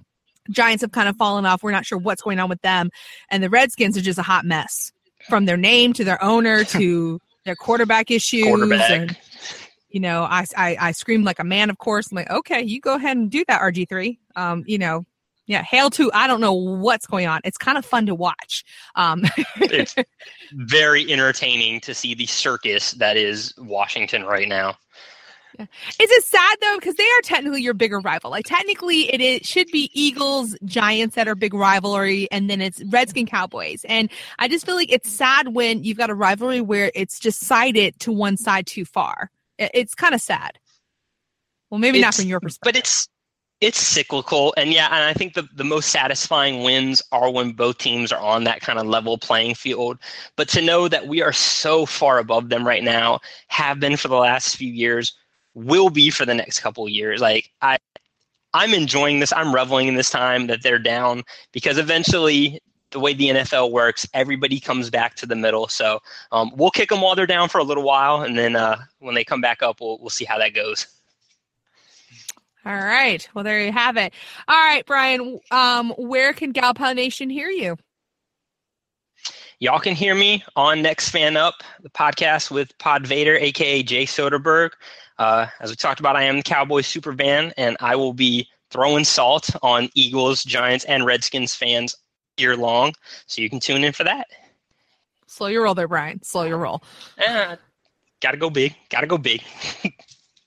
Giants 0.49 0.81
have 0.81 0.91
kind 0.91 1.07
of 1.07 1.15
fallen 1.15 1.45
off. 1.45 1.63
We're 1.63 1.71
not 1.71 1.85
sure 1.85 1.97
what's 1.97 2.21
going 2.21 2.39
on 2.39 2.49
with 2.49 2.61
them, 2.61 2.89
and 3.29 3.43
the 3.43 3.49
Redskins 3.49 3.97
are 3.97 4.01
just 4.01 4.19
a 4.19 4.23
hot 4.23 4.45
mess 4.45 4.91
from 5.27 5.45
their 5.45 5.57
name 5.57 5.93
to 5.93 6.03
their 6.03 6.21
owner 6.23 6.63
to 6.65 7.19
their 7.45 7.55
quarterback 7.55 8.11
issues. 8.11 8.45
Quarterback. 8.45 8.91
And, 8.91 9.17
you 9.89 9.99
know, 9.99 10.23
I, 10.23 10.45
I 10.55 10.77
I 10.79 10.91
screamed 10.91 11.25
like 11.25 11.39
a 11.39 11.43
man. 11.43 11.69
Of 11.69 11.77
course, 11.77 12.11
I'm 12.11 12.15
like, 12.15 12.29
okay, 12.29 12.61
you 12.61 12.79
go 12.79 12.95
ahead 12.95 13.17
and 13.17 13.29
do 13.29 13.43
that, 13.47 13.61
RG 13.61 13.89
three. 13.89 14.19
Um, 14.35 14.63
you 14.67 14.77
know, 14.77 15.05
yeah, 15.49 15.63
Hail 15.63 15.89
to 15.89 16.11
I 16.13 16.27
don't 16.27 16.41
know 16.41 16.53
what's 16.53 17.07
going 17.07 17.25
on. 17.25 17.41
It's 17.43 17.57
kind 17.57 17.75
of 17.75 17.83
fun 17.83 18.05
to 18.05 18.13
watch. 18.13 18.63
Um, 18.95 19.23
it's 19.55 19.95
very 20.53 21.11
entertaining 21.11 21.81
to 21.81 21.95
see 21.95 22.13
the 22.13 22.27
circus 22.27 22.91
that 22.93 23.17
is 23.17 23.55
Washington 23.57 24.25
right 24.25 24.47
now. 24.47 24.77
Yeah. 25.57 25.65
Is 25.99 26.11
it 26.11 26.23
sad 26.23 26.55
though 26.61 26.77
because 26.77 26.93
they 26.93 27.03
are 27.03 27.21
technically 27.23 27.63
your 27.63 27.73
bigger 27.73 27.99
rival? 27.99 28.29
Like 28.29 28.45
technically, 28.45 29.11
it 29.11 29.21
is, 29.21 29.47
should 29.47 29.65
be 29.71 29.89
Eagles 29.91 30.55
Giants 30.65 31.15
that 31.15 31.27
are 31.27 31.33
big 31.33 31.55
rivalry, 31.55 32.27
and 32.31 32.47
then 32.47 32.61
it's 32.61 32.83
Redskin 32.83 33.25
Cowboys. 33.25 33.83
And 33.89 34.11
I 34.37 34.47
just 34.47 34.67
feel 34.67 34.75
like 34.75 34.91
it's 34.91 35.11
sad 35.11 35.55
when 35.55 35.83
you've 35.83 35.97
got 35.97 36.11
a 36.11 36.15
rivalry 36.15 36.61
where 36.61 36.91
it's 36.93 37.19
just 37.19 37.39
sided 37.39 37.99
to 38.01 38.11
one 38.11 38.37
side 38.37 38.67
too 38.67 38.85
far. 38.85 39.31
It, 39.57 39.71
it's 39.73 39.95
kind 39.95 40.13
of 40.13 40.21
sad. 40.21 40.59
Well, 41.71 41.79
maybe 41.79 41.97
it's, 41.97 42.05
not 42.05 42.13
from 42.13 42.25
your 42.25 42.39
perspective, 42.39 42.73
but 42.73 42.77
it's 42.77 43.09
it's 43.61 43.79
cyclical 43.79 44.53
and 44.57 44.71
yeah 44.71 44.85
and 44.85 45.03
i 45.03 45.13
think 45.13 45.33
the, 45.33 45.47
the 45.55 45.63
most 45.63 45.89
satisfying 45.89 46.63
wins 46.63 47.01
are 47.11 47.29
when 47.29 47.51
both 47.51 47.77
teams 47.77 48.11
are 48.11 48.21
on 48.21 48.43
that 48.43 48.61
kind 48.61 48.79
of 48.79 48.85
level 48.85 49.17
playing 49.17 49.53
field 49.53 49.97
but 50.35 50.47
to 50.47 50.61
know 50.61 50.87
that 50.87 51.07
we 51.07 51.21
are 51.21 51.33
so 51.33 51.85
far 51.85 52.19
above 52.19 52.49
them 52.49 52.65
right 52.65 52.83
now 52.83 53.19
have 53.47 53.79
been 53.79 53.97
for 53.97 54.07
the 54.07 54.15
last 54.15 54.55
few 54.55 54.71
years 54.71 55.15
will 55.55 55.89
be 55.89 56.09
for 56.09 56.25
the 56.25 56.33
next 56.33 56.59
couple 56.59 56.87
years 56.87 57.21
like 57.21 57.51
i 57.61 57.77
i'm 58.53 58.73
enjoying 58.73 59.19
this 59.19 59.33
i'm 59.33 59.53
reveling 59.53 59.87
in 59.87 59.95
this 59.95 60.09
time 60.09 60.47
that 60.47 60.63
they're 60.63 60.79
down 60.79 61.23
because 61.51 61.77
eventually 61.77 62.59
the 62.91 62.99
way 62.99 63.13
the 63.13 63.27
NFL 63.27 63.71
works, 63.71 64.07
everybody 64.15 64.59
comes 64.59 64.89
back 64.89 65.13
to 65.17 65.27
the 65.27 65.35
middle. 65.35 65.67
So 65.67 65.99
um, 66.31 66.51
we'll 66.55 66.71
kick 66.71 66.89
them 66.89 67.01
while 67.01 67.15
they're 67.15 67.27
down 67.27 67.47
for 67.47 67.59
a 67.59 67.63
little 67.63 67.83
while, 67.83 68.23
and 68.23 68.35
then 68.35 68.55
uh, 68.55 68.77
when 68.97 69.13
they 69.13 69.23
come 69.23 69.41
back 69.41 69.61
up, 69.61 69.79
we'll 69.79 69.99
we'll 69.99 70.09
see 70.09 70.25
how 70.25 70.39
that 70.39 70.55
goes. 70.55 70.87
All 72.65 72.75
right. 72.75 73.27
Well, 73.33 73.43
there 73.43 73.63
you 73.63 73.71
have 73.71 73.97
it. 73.97 74.13
All 74.47 74.55
right, 74.55 74.85
Bryan. 74.85 75.39
Um, 75.49 75.91
where 75.97 76.33
can 76.33 76.51
Gal 76.51 76.73
Pal 76.73 76.93
Nation 76.93 77.29
hear 77.29 77.49
you? 77.49 77.77
Y'all 79.59 79.79
can 79.79 79.95
hear 79.95 80.15
me 80.15 80.43
on 80.55 80.81
Next 80.81 81.09
Fan 81.09 81.35
Up, 81.35 81.55
the 81.81 81.89
podcast 81.89 82.49
with 82.49 82.77
Pod 82.77 83.05
Vader, 83.05 83.35
aka 83.35 83.83
Jay 83.83 84.05
Soderberg. 84.05 84.71
Uh, 85.17 85.47
as 85.59 85.69
we 85.69 85.75
talked 85.75 85.99
about, 85.99 86.15
I 86.15 86.23
am 86.23 86.37
the 86.37 86.43
Cowboys 86.43 86.87
super 86.87 87.13
fan, 87.13 87.51
and 87.57 87.75
I 87.81 87.95
will 87.97 88.13
be 88.13 88.47
throwing 88.71 89.03
salt 89.03 89.49
on 89.61 89.89
Eagles, 89.95 90.43
Giants, 90.43 90.85
and 90.85 91.05
Redskins 91.05 91.55
fans 91.55 91.93
year 92.37 92.55
long. 92.55 92.93
So 93.27 93.41
you 93.41 93.49
can 93.49 93.59
tune 93.59 93.83
in 93.83 93.91
for 93.91 94.05
that. 94.05 94.27
Slow 95.27 95.47
your 95.47 95.63
roll 95.63 95.75
there, 95.75 95.87
Bryan. 95.87 96.23
Slow 96.23 96.43
your 96.43 96.57
roll. 96.57 96.81
Uh, 97.25 97.57
gotta 98.21 98.37
go 98.37 98.49
big. 98.49 98.75
Gotta 98.89 99.07
go 99.07 99.17
big. 99.17 99.43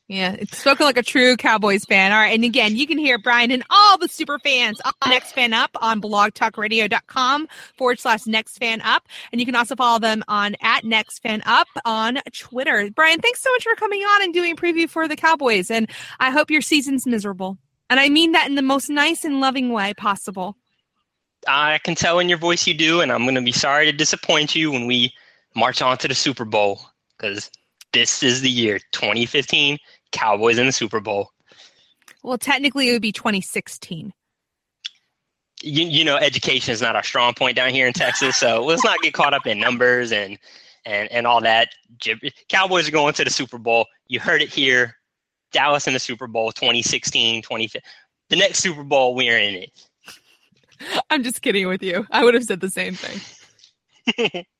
Yeah, 0.09 0.37
it's 0.39 0.59
spoken 0.59 0.85
like 0.85 0.99
a 0.99 1.03
true 1.03 1.37
Cowboys 1.37 1.85
fan. 1.85 2.13
All 2.13 2.19
right. 2.19 2.35
And 2.35 2.45
again, 2.45 2.77
you 2.77 2.87
can 2.87 2.99
hear 2.99 3.19
Bryan 3.19 3.51
and 3.51 3.63
all 3.71 3.97
the 3.97 4.09
super 4.09 4.39
fans 4.39 4.81
on 4.85 4.93
Next 5.09 5.33
Fan 5.33 5.55
Up 5.55 5.71
on 5.81 6.03
blogtalkradio.com 6.03 7.49
forward 7.79 7.99
slash 7.99 8.27
Next 8.27 8.59
Fan 8.59 8.81
Up. 8.83 9.09
And 9.31 9.41
you 9.41 9.47
can 9.47 9.55
also 9.55 9.75
follow 9.75 9.99
them 9.99 10.23
on 10.29 10.57
at 10.61 10.85
Next 10.85 11.21
Fan 11.21 11.43
Up 11.47 11.69
on 11.85 12.19
Twitter. 12.37 12.91
Bryan, 12.91 13.21
thanks 13.21 13.41
so 13.41 13.51
much 13.53 13.63
for 13.63 13.75
coming 13.77 14.01
on 14.03 14.23
and 14.23 14.35
doing 14.35 14.57
preview 14.57 14.89
for 14.89 15.09
the 15.09 15.17
Cowboys. 15.17 15.71
And 15.71 15.89
I 16.21 16.31
hope 16.31 16.51
your 16.51 16.63
season's 16.63 17.07
miserable. 17.07 17.57
And 17.89 18.01
I 18.01 18.09
mean 18.09 18.33
that 18.33 18.49
in 18.49 18.57
the 18.57 18.63
most 18.63 18.91
nice 18.91 19.25
and 19.25 19.41
loving 19.41 19.73
way 19.73 19.95
possible. 19.95 20.57
I 21.49 21.79
can 21.79 21.95
tell 21.95 22.19
in 22.19 22.29
your 22.29 22.39
voice 22.39 22.67
you 22.67 22.75
do. 22.75 23.01
And 23.01 23.13
I'm 23.13 23.23
going 23.23 23.37
to 23.37 23.41
be 23.41 23.53
sorry 23.53 23.87
to 23.87 23.93
disappoint 23.93 24.55
you 24.55 24.73
when 24.73 24.87
we 24.87 25.15
march 25.55 25.81
on 25.81 25.97
to 25.99 26.09
the 26.09 26.15
Super 26.15 26.45
Bowl 26.45 26.81
because 27.17 27.51
this 27.93 28.23
is 28.23 28.41
the 28.41 28.51
year 28.51 28.79
2015 28.93 29.79
Cowboys 30.13 30.59
in 30.59 30.67
the 30.67 30.73
Super 30.73 31.01
Bowl. 31.01 31.31
Well, 32.23 32.39
technically, 32.39 32.89
it 32.89 32.93
would 32.93 33.03
be 33.03 33.13
2016. 33.13 34.13
You, 35.63 35.87
you 35.87 36.05
know, 36.05 36.17
education 36.17 36.73
is 36.73 36.83
not 36.83 36.97
our 36.97 37.03
strong 37.03 37.35
point 37.35 37.57
down 37.57 37.71
here 37.71 37.87
in 37.87 37.93
Texas, 37.93 38.37
so 38.37 38.63
let's 38.65 38.85
not 38.85 39.01
get 39.01 39.15
caught 39.15 39.35
up 39.35 39.47
in 39.47 39.59
numbers 39.59 40.13
and 40.13 40.39
and 40.85 41.11
and 41.13 41.27
all 41.27 41.41
that. 41.41 41.69
Cowboys 42.49 42.89
are 42.89 42.93
going 42.93 43.15
to 43.15 43.25
the 43.25 43.31
Super 43.31 43.59
Bowl. 43.59 43.87
You 44.09 44.21
heard 44.21 44.43
it 44.43 44.53
here. 44.53 44.97
Dallas 45.53 45.87
in 45.87 45.93
the 45.93 46.01
Super 46.01 46.27
Bowl 46.27 46.51
2016, 46.51 47.43
2015. 47.43 47.83
The 48.31 48.37
next 48.37 48.61
Super 48.61 48.83
Bowl, 48.83 49.15
we're 49.15 49.39
in 49.39 49.55
it. 49.55 49.71
I'm 51.11 51.23
just 51.23 51.43
kidding 51.43 51.69
with 51.69 51.83
you. 51.83 52.07
I 52.11 52.25
would 52.25 52.35
have 52.35 52.45
said 52.45 52.61
the 52.61 52.71
same 52.71 52.95
thing. 52.95 54.45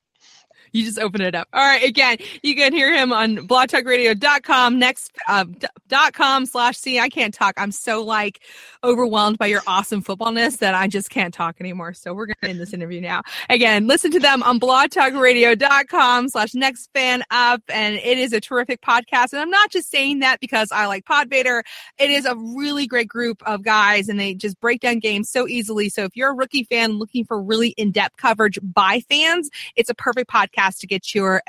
you 0.73 0.83
just 0.83 0.99
open 0.99 1.21
it 1.21 1.35
up. 1.35 1.47
All 1.53 1.61
right. 1.61 1.83
Again, 1.83 2.17
you 2.41 2.55
can 2.55 2.73
hear 2.73 2.93
him 2.93 3.13
on 3.13 3.47
blogtalkradio.com 3.47 4.79
next 4.79 5.11
uh, 5.29 5.45
dot 5.87 6.13
com 6.13 6.45
slash 6.45 6.77
C. 6.77 6.99
I 6.99 7.09
can't 7.09 7.33
talk. 7.33 7.53
I'm 7.57 7.71
so 7.71 8.03
like 8.03 8.41
overwhelmed 8.83 9.37
by 9.37 9.45
your 9.45 9.61
awesome 9.67 10.01
footballness 10.01 10.57
that 10.57 10.75
I 10.75 10.87
just 10.87 11.09
can't 11.09 11.33
talk 11.33 11.57
anymore. 11.59 11.93
So 11.93 12.13
we're 12.13 12.25
going 12.25 12.35
to 12.41 12.49
end 12.49 12.59
this 12.59 12.73
interview 12.73 12.99
now. 12.99 13.21
Again, 13.49 13.87
listen 13.87 14.11
to 14.11 14.19
them 14.19 14.43
on 14.43 14.59
blogtalkradio.com 14.59 16.29
slash 16.29 16.53
next 16.55 16.89
fan 16.93 17.23
up. 17.29 17.61
And 17.69 17.95
it 17.95 18.17
is 18.17 18.33
a 18.33 18.41
terrific 18.41 18.81
podcast. 18.81 19.31
And 19.31 19.41
I'm 19.41 19.51
not 19.51 19.69
just 19.69 19.91
saying 19.91 20.19
that 20.19 20.39
because 20.39 20.69
I 20.71 20.87
like 20.87 21.05
Podvader. 21.05 21.61
It 21.99 22.09
is 22.09 22.25
a 22.25 22.35
really 22.35 22.87
great 22.87 23.07
group 23.07 23.41
of 23.45 23.63
guys 23.63 24.09
and 24.09 24.19
they 24.19 24.33
just 24.33 24.59
break 24.59 24.81
down 24.81 24.99
games 24.99 25.29
so 25.29 25.47
easily. 25.47 25.87
So 25.89 26.03
if 26.03 26.17
you're 26.17 26.31
a 26.31 26.35
rookie 26.35 26.63
fan 26.63 26.93
looking 26.93 27.25
for 27.25 27.41
really 27.41 27.69
in-depth 27.69 28.17
coverage 28.17 28.57
by 28.61 29.01
fans, 29.07 29.49
it's 29.75 29.89
a 29.89 29.95
perfect 29.95 30.31
podcast 30.31 30.62
podcast 30.63 30.79
to 30.79 30.87
get 30.87 31.13
your 31.13 31.41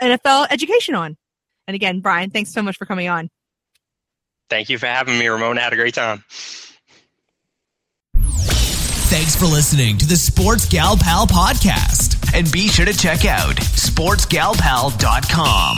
NFL 0.00 0.46
education 0.50 0.94
on. 0.94 1.16
And 1.66 1.74
again, 1.74 1.98
Bryan, 2.00 2.30
thanks 2.30 2.52
so 2.52 2.62
much 2.62 2.76
for 2.76 2.86
coming 2.86 3.08
on. 3.08 3.28
Thank 4.50 4.68
you 4.68 4.78
for 4.78 4.86
having 4.86 5.18
me, 5.18 5.26
Ramon. 5.28 5.58
I 5.58 5.62
had 5.62 5.72
a 5.72 5.76
great 5.76 5.94
time. 5.94 6.22
Thanks 8.14 9.34
for 9.36 9.46
listening 9.46 9.98
to 9.98 10.06
the 10.06 10.16
Sports 10.16 10.66
Gal 10.66 10.96
Pal 10.96 11.26
podcast. 11.26 12.18
And 12.34 12.50
be 12.50 12.68
sure 12.68 12.86
to 12.86 12.96
check 12.96 13.26
out 13.26 13.56
sportsgalpal.com. 13.56 15.76